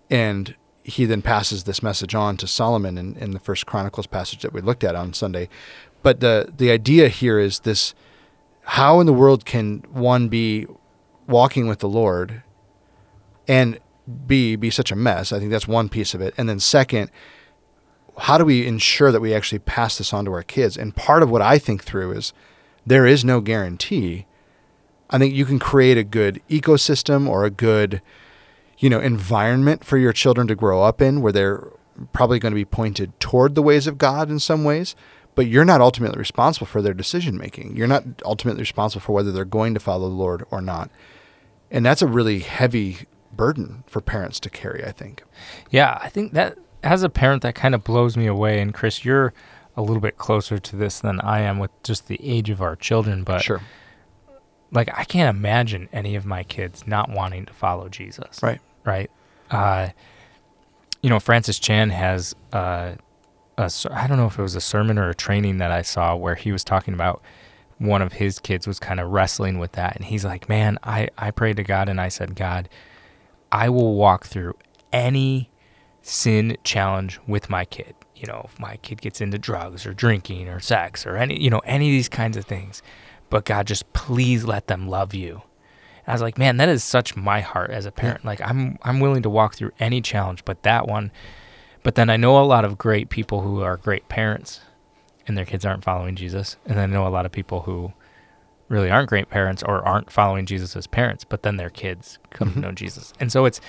and 0.08 0.54
he 0.90 1.06
then 1.06 1.22
passes 1.22 1.64
this 1.64 1.82
message 1.82 2.16
on 2.16 2.38
to 2.38 2.48
Solomon 2.48 2.98
in, 2.98 3.16
in 3.16 3.32
the 3.32 3.40
First 3.40 3.66
Chronicles 3.66 4.08
passage 4.08 4.42
that 4.42 4.54
we 4.54 4.62
looked 4.62 4.84
at 4.84 4.96
on 4.96 5.14
Sunday. 5.14 5.48
But 6.04 6.20
the 6.20 6.52
the 6.56 6.72
idea 6.72 7.08
here 7.08 7.40
is 7.40 7.60
this: 7.60 7.94
how 8.64 9.00
in 9.00 9.06
the 9.06 9.14
world 9.14 9.46
can 9.46 9.84
one 9.92 10.28
be 10.30 10.68
walking 11.28 11.68
with 11.68 11.80
the 11.80 11.90
Lord 11.90 12.44
and 13.48 13.80
B 14.28 14.56
be 14.56 14.70
such 14.70 14.92
a 14.92 14.96
mess? 14.96 15.32
I 15.32 15.40
think 15.40 15.52
that's 15.52 15.68
one 15.68 15.90
piece 15.90 16.14
of 16.14 16.22
it. 16.22 16.34
And 16.38 16.50
then 16.50 16.60
second, 16.60 17.12
how 18.18 18.38
do 18.38 18.46
we 18.46 18.68
ensure 18.68 19.12
that 19.12 19.22
we 19.22 19.34
actually 19.34 19.60
pass 19.60 19.98
this 19.98 20.14
on 20.14 20.26
to 20.26 20.34
our 20.34 20.44
kids? 20.44 20.78
And 20.78 20.96
part 20.96 21.24
of 21.24 21.30
what 21.30 21.42
I 21.42 21.60
think 21.60 21.84
through 21.84 22.12
is 22.14 22.34
there 22.86 23.06
is 23.06 23.24
no 23.24 23.42
guarantee. 23.42 24.26
I 25.10 25.18
think 25.18 25.34
you 25.34 25.46
can 25.46 25.60
create 25.60 25.98
a 25.98 26.04
good 26.04 26.42
ecosystem 26.50 27.28
or 27.28 27.44
a 27.44 27.50
good, 27.50 28.02
you 28.80 28.90
know, 28.90 29.00
environment 29.00 29.84
for 29.84 29.98
your 29.98 30.14
children 30.14 30.48
to 30.48 30.56
grow 30.56 30.82
up 30.82 31.02
in 31.02 31.22
where 31.22 31.32
they're 31.32 31.72
probably 32.14 32.40
going 32.40 32.54
to 32.54 32.56
be 32.56 32.66
pointed 32.66 33.18
toward 33.20 33.56
the 33.56 33.62
ways 33.62 33.88
of 33.88 33.98
God 33.98 34.30
in 34.30 34.40
some 34.40 34.64
ways, 34.64 34.96
but 35.36 35.48
you're 35.48 35.66
not 35.66 35.82
ultimately 35.82 36.18
responsible 36.18 36.68
for 36.68 36.82
their 36.82 36.94
decision 36.94 37.38
making. 37.38 37.76
You're 37.76 37.88
not 37.88 38.04
ultimately 38.26 38.62
responsible 38.62 39.02
for 39.02 39.14
whether 39.14 39.32
they're 39.32 39.46
going 39.46 39.74
to 39.74 39.80
follow 39.80 40.10
the 40.10 40.16
Lord 40.16 40.46
or 40.50 40.62
not. 40.62 40.90
And 41.70 41.86
that's 41.86 42.02
a 42.02 42.08
really 42.08 42.40
heavy 42.40 43.00
burden 43.34 43.84
for 43.86 44.02
parents 44.02 44.40
to 44.42 44.50
carry, 44.50 44.84
I 44.84 44.92
think. 44.92 45.24
Yeah, 45.70 46.00
I 46.02 46.10
think 46.10 46.34
that 46.34 46.58
as 46.82 47.04
a 47.04 47.10
parent, 47.10 47.42
that 47.44 47.56
kind 47.56 47.76
of 47.76 47.84
blows 47.84 48.16
me 48.18 48.28
away. 48.28 48.62
And 48.62 48.74
Chris, 48.74 49.04
you're 49.04 49.34
a 49.76 49.82
little 49.82 50.02
bit 50.02 50.18
closer 50.18 50.58
to 50.58 50.76
this 50.76 51.00
than 51.00 51.20
I 51.22 51.42
am 51.42 51.60
with 51.60 51.72
just 51.84 52.08
the 52.08 52.20
age 52.24 52.50
of 52.50 52.62
our 52.62 52.76
children. 52.76 53.24
But 53.24 53.44
sure. 53.44 53.62
like, 54.72 54.90
I 54.98 55.04
can't 55.04 55.36
imagine 55.36 55.90
any 55.92 56.16
of 56.16 56.26
my 56.26 56.44
kids 56.44 56.88
not 56.88 57.10
wanting 57.10 57.46
to 57.46 57.54
follow 57.54 57.90
Jesus. 57.90 58.42
Right. 58.42 58.62
Right. 58.86 59.12
Uh, 59.50 59.90
you 61.02 61.10
know, 61.10 61.20
Francis 61.20 61.60
Chan 61.60 61.90
has, 61.92 62.36
uh, 62.54 62.96
a, 63.58 63.72
I 63.92 64.08
don't 64.08 64.18
know 64.18 64.28
if 64.28 64.38
it 64.38 64.42
was 64.42 64.56
a 64.56 64.62
sermon 64.62 64.98
or 64.98 65.10
a 65.10 65.16
training 65.16 65.58
that 65.58 65.72
I 65.72 65.82
saw 65.82 66.16
where 66.16 66.36
he 66.36 66.52
was 66.52 66.64
talking 66.64 66.94
about 66.94 67.22
one 67.78 68.02
of 68.02 68.14
his 68.14 68.40
kids 68.40 68.68
was 68.68 68.80
kind 68.80 69.00
of 69.00 69.10
wrestling 69.10 69.58
with 69.58 69.72
that. 69.74 69.96
And 69.96 70.06
he's 70.06 70.26
like, 70.26 70.50
man, 70.50 70.78
I, 70.84 71.10
I 71.18 71.32
prayed 71.32 71.58
to 71.58 71.64
God 71.64 71.90
and 71.90 72.00
I 72.00 72.10
said, 72.10 72.36
God, 72.36 72.70
I 73.52 73.70
will 73.70 73.96
walk 73.96 74.26
through 74.26 74.56
any 74.92 75.50
sin 76.02 76.58
challenge 76.64 77.20
with 77.26 77.50
my 77.50 77.66
kid. 77.66 77.96
You 78.16 78.28
know, 78.28 78.48
if 78.52 78.60
my 78.60 78.76
kid 78.78 79.02
gets 79.02 79.22
into 79.22 79.38
drugs 79.38 79.86
or 79.86 79.94
drinking 79.94 80.50
or 80.50 80.60
sex 80.60 81.06
or 81.06 81.16
any, 81.16 81.42
you 81.42 81.50
know, 81.50 81.60
any 81.60 81.88
of 81.88 81.92
these 81.92 82.10
kinds 82.10 82.36
of 82.36 82.46
things. 82.46 82.82
But 83.30 83.46
God, 83.46 83.68
just 83.68 83.92
please 83.94 84.44
let 84.44 84.68
them 84.68 84.88
love 84.88 85.14
you. 85.14 85.44
I 86.10 86.14
was 86.14 86.22
like, 86.22 86.38
man, 86.38 86.58
that 86.58 86.70
is 86.70 86.84
such 86.84 87.16
my 87.16 87.42
heart 87.42 87.70
as 87.70 87.86
a 87.86 87.92
parent. 87.92 88.26
Like 88.26 88.42
I'm 88.42 88.78
I'm 88.82 89.00
willing 89.00 89.24
to 89.24 89.30
walk 89.30 89.56
through 89.56 89.72
any 89.80 90.02
challenge, 90.02 90.44
but 90.44 90.64
that 90.64 90.88
one 90.88 91.12
but 91.84 91.96
then 91.96 92.10
I 92.10 92.18
know 92.18 92.40
a 92.40 92.44
lot 92.44 92.66
of 92.66 92.78
great 92.78 93.10
people 93.10 93.42
who 93.42 93.62
are 93.62 93.78
great 93.78 94.10
parents 94.10 94.62
and 95.28 95.38
their 95.38 95.46
kids 95.46 95.66
aren't 95.66 95.84
following 95.84 96.16
Jesus. 96.16 96.58
And 96.66 96.78
then 96.78 96.90
I 96.90 96.94
know 96.94 97.08
a 97.08 97.10
lot 97.10 97.26
of 97.26 97.32
people 97.32 97.62
who 97.62 97.94
really 98.68 98.90
aren't 98.90 99.10
great 99.10 99.30
parents 99.30 99.64
or 99.64 99.86
aren't 99.88 100.12
following 100.12 100.46
Jesus 100.46 100.76
as 100.76 100.88
parents, 100.88 101.24
but 101.24 101.44
then 101.44 101.58
their 101.58 101.70
kids 101.70 102.20
come 102.32 102.50
to 102.50 102.54
mm-hmm. 102.54 102.62
know 102.62 102.72
Jesus. 102.72 103.14
And 103.20 103.32
so 103.32 103.46
it's 103.46 103.62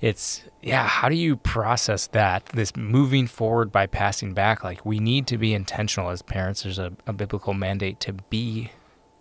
it's 0.00 0.44
yeah, 0.62 0.86
how 0.86 1.08
do 1.08 1.14
you 1.14 1.36
process 1.36 2.06
that? 2.08 2.46
This 2.46 2.76
moving 2.76 3.26
forward 3.26 3.72
by 3.72 3.86
passing 3.86 4.34
back, 4.34 4.62
like 4.64 4.84
we 4.84 4.98
need 4.98 5.26
to 5.28 5.38
be 5.38 5.54
intentional 5.54 6.10
as 6.10 6.22
parents. 6.22 6.62
There's 6.62 6.78
a, 6.78 6.92
a 7.06 7.12
biblical 7.12 7.54
mandate 7.54 8.00
to 8.00 8.12
be 8.12 8.70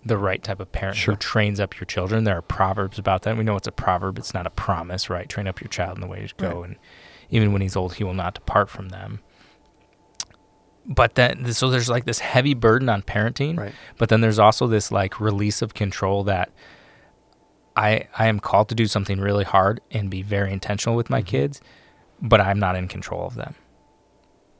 the 0.05 0.17
right 0.17 0.41
type 0.41 0.59
of 0.59 0.71
parent 0.71 0.97
Sure. 0.97 1.13
who 1.13 1.17
trains 1.19 1.59
up 1.59 1.79
your 1.79 1.85
children. 1.85 2.23
There 2.23 2.37
are 2.37 2.41
proverbs 2.41 2.97
about 2.97 3.23
that. 3.23 3.37
We 3.37 3.43
know 3.43 3.55
it's 3.55 3.67
a 3.67 3.71
proverb, 3.71 4.17
it's 4.17 4.33
not 4.33 4.47
a 4.47 4.49
promise, 4.49 5.09
right? 5.09 5.27
Train 5.27 5.47
up 5.47 5.59
your 5.61 5.67
child 5.67 5.97
in 5.97 6.01
the 6.01 6.07
way 6.07 6.25
to 6.25 6.33
go, 6.35 6.63
and 6.63 6.77
even 7.29 7.51
when 7.51 7.61
he's 7.61 7.75
old, 7.75 7.95
he 7.95 8.03
will 8.03 8.13
not 8.13 8.33
depart 8.35 8.69
from 8.69 8.89
them. 8.89 9.19
But 10.85 11.15
then, 11.15 11.51
so 11.53 11.69
there's 11.69 11.89
like 11.89 12.05
this 12.05 12.19
heavy 12.19 12.53
burden 12.53 12.89
on 12.89 13.03
parenting, 13.03 13.57
Right. 13.57 13.73
but 13.97 14.09
then 14.09 14.21
there's 14.21 14.39
also 14.39 14.65
this 14.65 14.91
like 14.91 15.19
release 15.19 15.61
of 15.61 15.73
control 15.73 16.23
that 16.23 16.51
I 17.75 18.07
I 18.17 18.27
am 18.27 18.39
called 18.39 18.69
to 18.69 18.75
do 18.75 18.87
something 18.87 19.19
really 19.19 19.43
hard 19.43 19.81
and 19.91 20.09
be 20.09 20.21
very 20.23 20.51
intentional 20.51 20.95
with 20.95 21.09
my 21.09 21.19
mm-hmm. 21.19 21.27
kids, 21.27 21.61
but 22.21 22.41
I'm 22.41 22.57
not 22.57 22.75
in 22.75 22.87
control 22.87 23.27
of 23.27 23.35
them. 23.35 23.53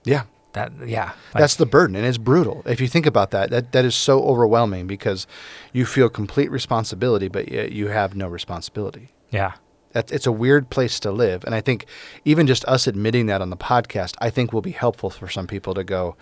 Yeah. 0.04 0.23
That 0.54 0.72
yeah, 0.86 1.06
like- 1.34 1.42
That's 1.42 1.56
the 1.56 1.66
burden, 1.68 1.96
and 1.96 2.06
it's 2.06 2.18
brutal. 2.18 2.64
If 2.66 2.82
you 2.82 2.88
think 2.88 3.06
about 3.06 3.30
that, 3.32 3.52
that 3.52 3.72
that 3.72 3.86
is 3.86 3.94
so 3.96 4.24
overwhelming 4.24 4.88
because 4.88 5.28
you 5.74 5.86
feel 5.86 6.10
complete 6.10 6.50
responsibility, 6.50 7.28
but 7.28 7.52
yet 7.52 7.72
you 7.72 7.88
have 7.90 8.16
no 8.16 8.28
responsibility. 8.28 9.10
yeah, 9.30 9.54
That's 9.92 10.12
it's 10.12 10.26
a 10.26 10.32
weird 10.32 10.72
place 10.72 11.00
to 11.02 11.12
live, 11.12 11.44
and 11.44 11.54
I 11.54 11.62
think 11.62 11.86
even 12.26 12.48
just 12.48 12.66
us 12.66 12.88
admitting 12.88 13.28
that 13.28 13.42
on 13.42 13.52
the 13.52 13.58
podcast, 13.58 14.16
I 14.20 14.32
think 14.32 14.52
will 14.52 14.62
be 14.64 14.72
helpful 14.72 15.12
for 15.12 15.28
some 15.28 15.46
people 15.46 15.74
to 15.76 15.84
go. 15.84 16.16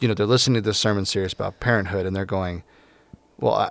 You 0.00 0.08
know, 0.08 0.14
they're 0.14 0.26
listening 0.26 0.60
to 0.62 0.68
this 0.68 0.78
sermon 0.78 1.04
series 1.04 1.32
about 1.32 1.60
parenthood, 1.60 2.04
and 2.04 2.16
they're 2.16 2.24
going, 2.24 2.64
"Well, 3.38 3.54
I, 3.54 3.70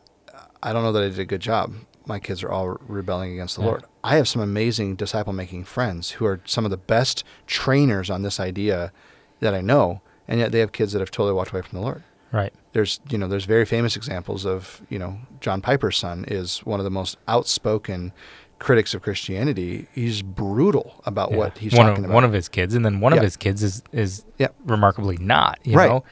I 0.63 0.71
don't 0.71 0.83
know 0.83 0.93
that 0.93 1.03
I 1.03 1.09
did 1.09 1.19
a 1.19 1.25
good 1.25 1.41
job. 1.41 1.73
My 2.05 2.19
kids 2.19 2.43
are 2.43 2.49
all 2.49 2.77
rebelling 2.87 3.33
against 3.33 3.57
the 3.57 3.63
Yeah. 3.63 3.67
Lord." 3.67 3.83
I 4.05 4.15
have 4.15 4.27
some 4.29 4.41
amazing 4.41 4.95
disciple 4.95 5.33
making 5.33 5.65
friends 5.65 6.11
who 6.11 6.25
are 6.25 6.39
some 6.45 6.63
of 6.63 6.71
the 6.71 6.77
best 6.77 7.25
trainers 7.45 8.09
on 8.09 8.21
this 8.21 8.39
idea 8.39 8.93
that 9.41 9.53
I 9.53 9.61
know, 9.61 10.01
and 10.27 10.39
yet 10.39 10.51
they 10.51 10.59
have 10.59 10.71
kids 10.71 10.93
that 10.93 10.99
have 10.99 11.11
totally 11.11 11.33
walked 11.33 11.51
away 11.51 11.61
from 11.61 11.77
the 11.79 11.85
Lord 11.85 12.03
right. 12.31 12.53
there's 12.71 13.01
you 13.09 13.17
know 13.17 13.27
there's 13.27 13.43
very 13.45 13.65
famous 13.65 13.95
examples 13.97 14.45
of 14.45 14.81
you 14.89 14.97
know 14.97 15.17
John 15.41 15.61
Piper's 15.61 15.97
son 15.97 16.23
is 16.29 16.59
one 16.59 16.79
of 16.79 16.85
the 16.85 16.89
most 16.89 17.17
outspoken 17.27 18.13
critics 18.59 18.93
of 18.93 19.01
Christianity. 19.01 19.87
He's 19.93 20.21
brutal 20.21 21.01
about 21.05 21.31
Yeah. 21.31 21.37
what 21.37 21.57
he's 21.57 21.73
one 21.73 21.87
talking 21.87 22.03
of, 22.05 22.09
about. 22.11 22.13
One 22.15 22.23
of 22.23 22.31
his 22.31 22.47
kids, 22.47 22.75
and 22.75 22.85
then 22.85 22.99
one 23.01 23.11
Yeah. 23.11 23.17
of 23.17 23.23
his 23.23 23.35
kids 23.35 23.61
is 23.63 23.83
is 23.91 24.23
Yeah. 24.37 24.49
remarkably 24.65 25.17
not. 25.17 25.59
You 25.63 25.77
Right. 25.77 25.89
know, 25.89 26.03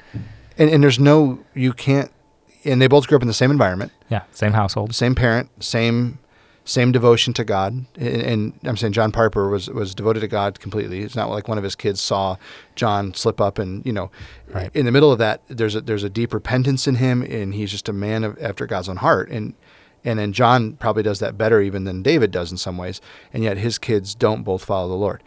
and 0.57 0.69
and 0.69 0.83
there's 0.83 0.99
no 0.99 1.39
you 1.53 1.71
can't 1.73 2.11
and 2.65 2.81
they 2.81 2.87
both 2.87 3.07
grew 3.07 3.15
up 3.15 3.21
in 3.21 3.27
the 3.29 3.33
same 3.33 3.51
environment, 3.51 3.91
yeah, 4.09 4.23
same 4.31 4.51
household. 4.53 4.93
same 4.93 5.15
parent, 5.15 5.49
same 5.63 6.17
same 6.69 6.91
devotion 6.91 7.33
to 7.33 7.43
God. 7.43 7.85
And, 7.95 8.21
and 8.21 8.53
I'm 8.63 8.77
saying 8.77 8.93
John 8.93 9.11
Piper 9.11 9.49
was 9.49 9.69
was 9.69 9.95
devoted 9.95 10.19
to 10.19 10.27
God 10.27 10.59
completely. 10.59 11.01
It's 11.01 11.15
not 11.15 11.29
like 11.29 11.47
one 11.47 11.57
of 11.57 11.63
his 11.63 11.75
kids 11.75 11.99
saw 11.99 12.37
John 12.75 13.13
slip 13.15 13.41
up 13.41 13.57
and 13.57 13.83
you 13.85 13.91
know 13.91 14.11
Right. 14.51 14.71
in 14.75 14.85
the 14.85 14.91
middle 14.91 15.11
of 15.11 15.19
that 15.19 15.41
there's 15.47 15.75
a 15.75 15.81
there's 15.81 16.03
a 16.03 16.09
deep 16.09 16.33
repentance 16.33 16.87
in 16.87 16.95
him 16.95 17.21
and 17.21 17.53
he's 17.53 17.71
just 17.71 17.87
a 17.89 17.93
man 17.93 18.23
of, 18.23 18.37
after 18.41 18.65
God's 18.65 18.89
own 18.89 18.97
heart 18.97 19.29
and 19.29 19.53
and 20.05 20.17
then 20.17 20.31
John 20.31 20.73
probably 20.73 21.03
does 21.03 21.19
that 21.19 21.37
better 21.37 21.61
even 21.61 21.83
than 21.83 22.01
David 22.01 22.31
does 22.31 22.51
in 22.51 22.57
some 22.57 22.77
ways 22.77 22.99
and 23.33 23.43
yet 23.43 23.57
his 23.57 23.77
kids 23.77 24.15
don't 24.15 24.43
both 24.43 24.63
follow 24.63 24.89
the 24.89 24.95
Lord. 24.95 25.21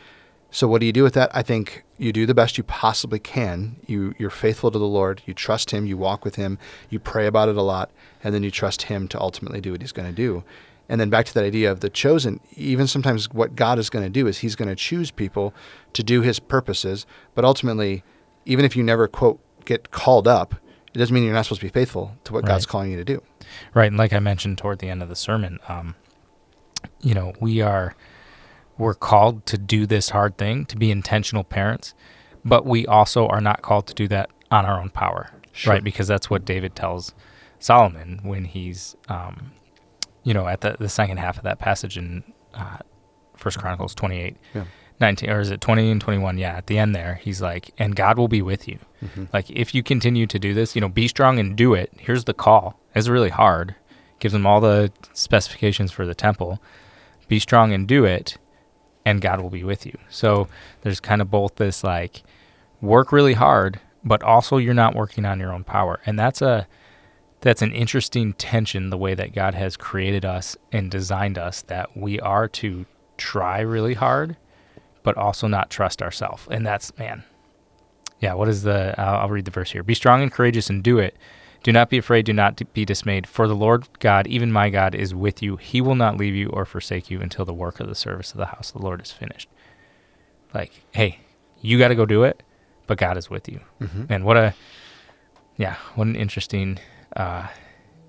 So 0.50 0.68
what 0.68 0.80
do 0.80 0.86
you 0.86 0.92
do 0.92 1.02
with 1.02 1.14
that? 1.14 1.30
I 1.34 1.42
think 1.42 1.82
you 1.98 2.12
do 2.12 2.26
the 2.26 2.34
best 2.34 2.58
you 2.58 2.64
possibly 2.64 3.18
can. 3.18 3.76
You 3.86 4.14
you're 4.18 4.28
faithful 4.28 4.70
to 4.70 4.78
the 4.78 4.84
Lord. 4.86 5.22
You 5.24 5.32
trust 5.34 5.70
Him. 5.70 5.86
You 5.86 5.96
walk 5.96 6.24
with 6.24 6.34
Him. 6.34 6.58
You 6.90 6.98
pray 6.98 7.26
about 7.26 7.48
it 7.48 7.56
a 7.56 7.62
lot, 7.62 7.90
and 8.22 8.34
then 8.34 8.42
you 8.42 8.50
trust 8.50 8.82
Him 8.82 9.08
to 9.08 9.20
ultimately 9.20 9.62
do 9.62 9.72
what 9.72 9.80
He's 9.80 9.92
going 9.92 10.08
to 10.08 10.14
do. 10.14 10.44
And 10.92 11.00
then 11.00 11.08
back 11.08 11.24
to 11.24 11.32
that 11.34 11.42
idea 11.44 11.72
of 11.72 11.80
the 11.80 11.88
chosen. 11.88 12.38
Even 12.54 12.86
sometimes 12.86 13.30
what 13.32 13.56
God 13.56 13.78
is 13.78 13.88
going 13.88 14.04
to 14.04 14.10
do 14.10 14.26
is 14.26 14.38
He's 14.38 14.54
going 14.54 14.68
to 14.68 14.76
choose 14.76 15.10
people 15.10 15.54
to 15.94 16.02
do 16.02 16.20
His 16.20 16.38
purposes. 16.38 17.06
But 17.34 17.46
ultimately, 17.46 18.04
even 18.44 18.66
if 18.66 18.76
you 18.76 18.82
never 18.82 19.08
quote 19.08 19.40
get 19.64 19.90
called 19.90 20.28
up, 20.28 20.54
it 20.92 20.98
doesn't 20.98 21.14
mean 21.14 21.24
you're 21.24 21.32
not 21.32 21.46
supposed 21.46 21.62
to 21.62 21.66
be 21.66 21.70
faithful 21.72 22.18
to 22.24 22.34
what 22.34 22.42
Right. 22.42 22.48
God's 22.48 22.66
calling 22.66 22.90
you 22.90 22.98
to 22.98 23.04
do. 23.04 23.22
Right, 23.72 23.86
and 23.86 23.96
like 23.96 24.12
I 24.12 24.18
mentioned 24.18 24.58
toward 24.58 24.80
the 24.80 24.90
end 24.90 25.02
of 25.02 25.08
the 25.08 25.16
sermon, 25.16 25.58
um, 25.66 25.94
you 27.00 27.14
know, 27.14 27.32
we 27.40 27.62
are 27.62 27.94
we're 28.76 28.92
called 28.94 29.46
to 29.46 29.56
do 29.56 29.86
this 29.86 30.10
hard 30.10 30.36
thing, 30.36 30.66
to 30.66 30.76
be 30.76 30.90
intentional 30.90 31.44
parents, 31.44 31.94
but 32.44 32.66
we 32.66 32.86
also 32.86 33.26
are 33.28 33.40
not 33.40 33.62
called 33.62 33.86
to 33.86 33.94
do 33.94 34.08
that 34.08 34.28
on 34.50 34.66
our 34.66 34.78
own 34.78 34.90
power, 34.90 35.30
Sure. 35.52 35.72
right? 35.74 35.84
Because 35.84 36.06
that's 36.08 36.28
what 36.28 36.44
David 36.44 36.74
tells 36.76 37.14
Solomon 37.58 38.20
when 38.22 38.44
he's, 38.44 38.94
um, 39.08 39.52
you 40.24 40.34
know, 40.34 40.46
at 40.46 40.60
the 40.60 40.76
the 40.78 40.88
second 40.88 41.18
half 41.18 41.36
of 41.36 41.44
that 41.44 41.58
passage 41.58 41.96
in 41.98 42.24
uh, 42.54 42.78
First 43.36 43.58
Chronicles 43.58 43.94
twenty 43.94 44.20
eight. 44.20 44.36
Yeah. 44.54 44.64
19 45.00 45.30
or 45.30 45.40
is 45.40 45.50
it 45.50 45.60
20 45.60 45.90
and 45.90 46.00
21 46.00 46.38
yeah 46.38 46.54
at 46.54 46.68
the 46.68 46.78
end 46.78 46.94
there 46.94 47.16
he's 47.24 47.42
like 47.42 47.72
and 47.76 47.96
god 47.96 48.16
will 48.16 48.28
be 48.28 48.40
with 48.40 48.68
you. 48.68 48.78
Mm-hmm. 49.02 49.24
like 49.32 49.50
if 49.50 49.74
you 49.74 49.82
continue 49.82 50.26
to 50.28 50.38
do 50.38 50.54
this 50.54 50.76
you 50.76 50.80
know 50.80 50.88
be 50.88 51.08
strong 51.08 51.40
and 51.40 51.56
do 51.56 51.74
it. 51.74 51.90
Here's 51.98 52.24
the 52.24 52.34
call. 52.34 52.78
It's 52.94 53.08
really 53.08 53.30
hard. 53.30 53.74
Gives 54.20 54.32
them 54.32 54.46
all 54.46 54.60
the 54.60 54.92
specifications 55.12 55.90
for 55.90 56.06
the 56.06 56.14
temple. 56.14 56.62
Be 57.26 57.40
strong 57.40 57.72
and 57.72 57.88
do 57.88 58.04
it 58.04 58.38
and 59.04 59.20
god 59.20 59.40
will 59.40 59.50
be 59.50 59.64
with 59.64 59.84
you. 59.84 59.98
So 60.08 60.46
there's 60.82 61.00
kind 61.00 61.20
of 61.20 61.32
both 61.32 61.56
this 61.56 61.82
like 61.82 62.22
work 62.80 63.10
really 63.10 63.34
hard 63.34 63.80
but 64.04 64.22
also 64.22 64.56
you're 64.56 64.74
not 64.74 64.94
working 64.94 65.24
on 65.24 65.40
your 65.40 65.52
own 65.52 65.64
power. 65.64 66.00
And 66.06 66.16
that's 66.16 66.42
a 66.42 66.68
that's 67.42 67.60
an 67.62 67.72
interesting 67.72 68.32
tension 68.32 68.88
the 68.90 68.96
way 68.96 69.14
that 69.14 69.34
god 69.34 69.54
has 69.54 69.76
created 69.76 70.24
us 70.24 70.56
and 70.72 70.90
designed 70.90 71.36
us 71.36 71.62
that 71.62 71.94
we 71.96 72.18
are 72.20 72.48
to 72.48 72.86
try 73.18 73.60
really 73.60 73.94
hard 73.94 74.36
but 75.02 75.16
also 75.16 75.46
not 75.48 75.70
trust 75.70 76.00
ourselves. 76.02 76.46
And 76.50 76.66
that's, 76.66 76.96
man, 76.96 77.24
yeah, 78.20 78.34
what 78.34 78.48
is 78.48 78.62
the, 78.62 78.94
I'll, 78.98 79.22
I'll 79.22 79.28
read 79.28 79.44
the 79.44 79.50
verse 79.50 79.72
here. 79.72 79.82
Be 79.82 79.94
strong 79.94 80.22
and 80.22 80.30
courageous 80.30 80.70
and 80.70 80.82
do 80.82 80.98
it. 80.98 81.16
Do 81.62 81.72
not 81.72 81.90
be 81.90 81.98
afraid, 81.98 82.24
do 82.24 82.32
not 82.32 82.60
be 82.72 82.84
dismayed, 82.84 83.26
for 83.26 83.46
the 83.46 83.54
Lord 83.54 83.88
God, 84.00 84.26
even 84.26 84.50
my 84.50 84.70
God, 84.70 84.94
is 84.94 85.14
with 85.14 85.42
you. 85.42 85.56
He 85.56 85.80
will 85.80 85.94
not 85.94 86.16
leave 86.16 86.34
you 86.34 86.48
or 86.48 86.64
forsake 86.64 87.10
you 87.10 87.20
until 87.20 87.44
the 87.44 87.52
work 87.54 87.78
of 87.80 87.88
the 87.88 87.94
service 87.94 88.32
of 88.32 88.38
the 88.38 88.46
house 88.46 88.70
of 88.70 88.80
the 88.80 88.86
Lord 88.86 89.00
is 89.00 89.12
finished. 89.12 89.48
Like, 90.52 90.84
hey, 90.92 91.20
you 91.60 91.78
got 91.78 91.88
to 91.88 91.94
go 91.94 92.06
do 92.06 92.24
it, 92.24 92.42
but 92.86 92.98
God 92.98 93.16
is 93.16 93.30
with 93.30 93.48
you. 93.48 93.60
Mhm. 93.80 94.06
And 94.08 94.24
what 94.24 94.36
a, 94.36 94.54
yeah, 95.56 95.76
what 95.94 96.06
an 96.06 96.16
interesting, 96.16 96.78
uh, 97.16 97.48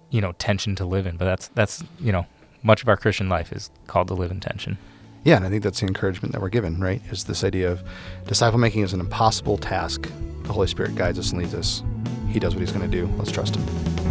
you 0.10 0.22
know, 0.22 0.34
tension 0.34 0.76
to 0.76 0.86
live 0.86 1.08
in. 1.08 1.18
But 1.18 1.26
that's, 1.26 1.48
that's, 1.50 1.84
you 2.00 2.12
know, 2.12 2.26
much 2.62 2.82
of 2.82 2.88
our 2.88 2.98
Christian 2.98 3.30
life 3.30 3.52
is 3.52 3.70
called 3.88 4.08
to 4.10 4.14
live 4.14 4.32
in 4.32 4.40
tension. 4.40 4.78
Yeah, 5.24 5.38
and 5.38 5.46
I 5.46 5.50
think 5.50 5.64
that's 5.64 5.80
the 5.80 5.88
encouragement 5.88 6.34
that 6.34 6.42
we're 6.42 6.50
given, 6.50 6.80
right? 6.82 7.02
Is 7.10 7.24
this 7.24 7.44
idea 7.44 7.72
of 7.72 7.84
disciple 8.28 8.60
making 8.60 8.84
is 8.84 8.94
an 8.94 9.00
impossible 9.00 9.58
task. 9.58 10.10
The 10.44 10.54
Holy 10.54 10.68
Spirit 10.68 10.96
guides 10.96 11.18
us 11.18 11.32
and 11.32 11.42
leads 11.42 11.54
us. 11.54 11.82
He 12.30 12.40
does 12.40 12.56
what 12.56 12.60
he's 12.60 12.72
going 12.72 12.90
to 12.90 12.98
do. 12.98 13.08
Let's 13.18 13.32
trust 13.32 13.56
him. 13.56 14.03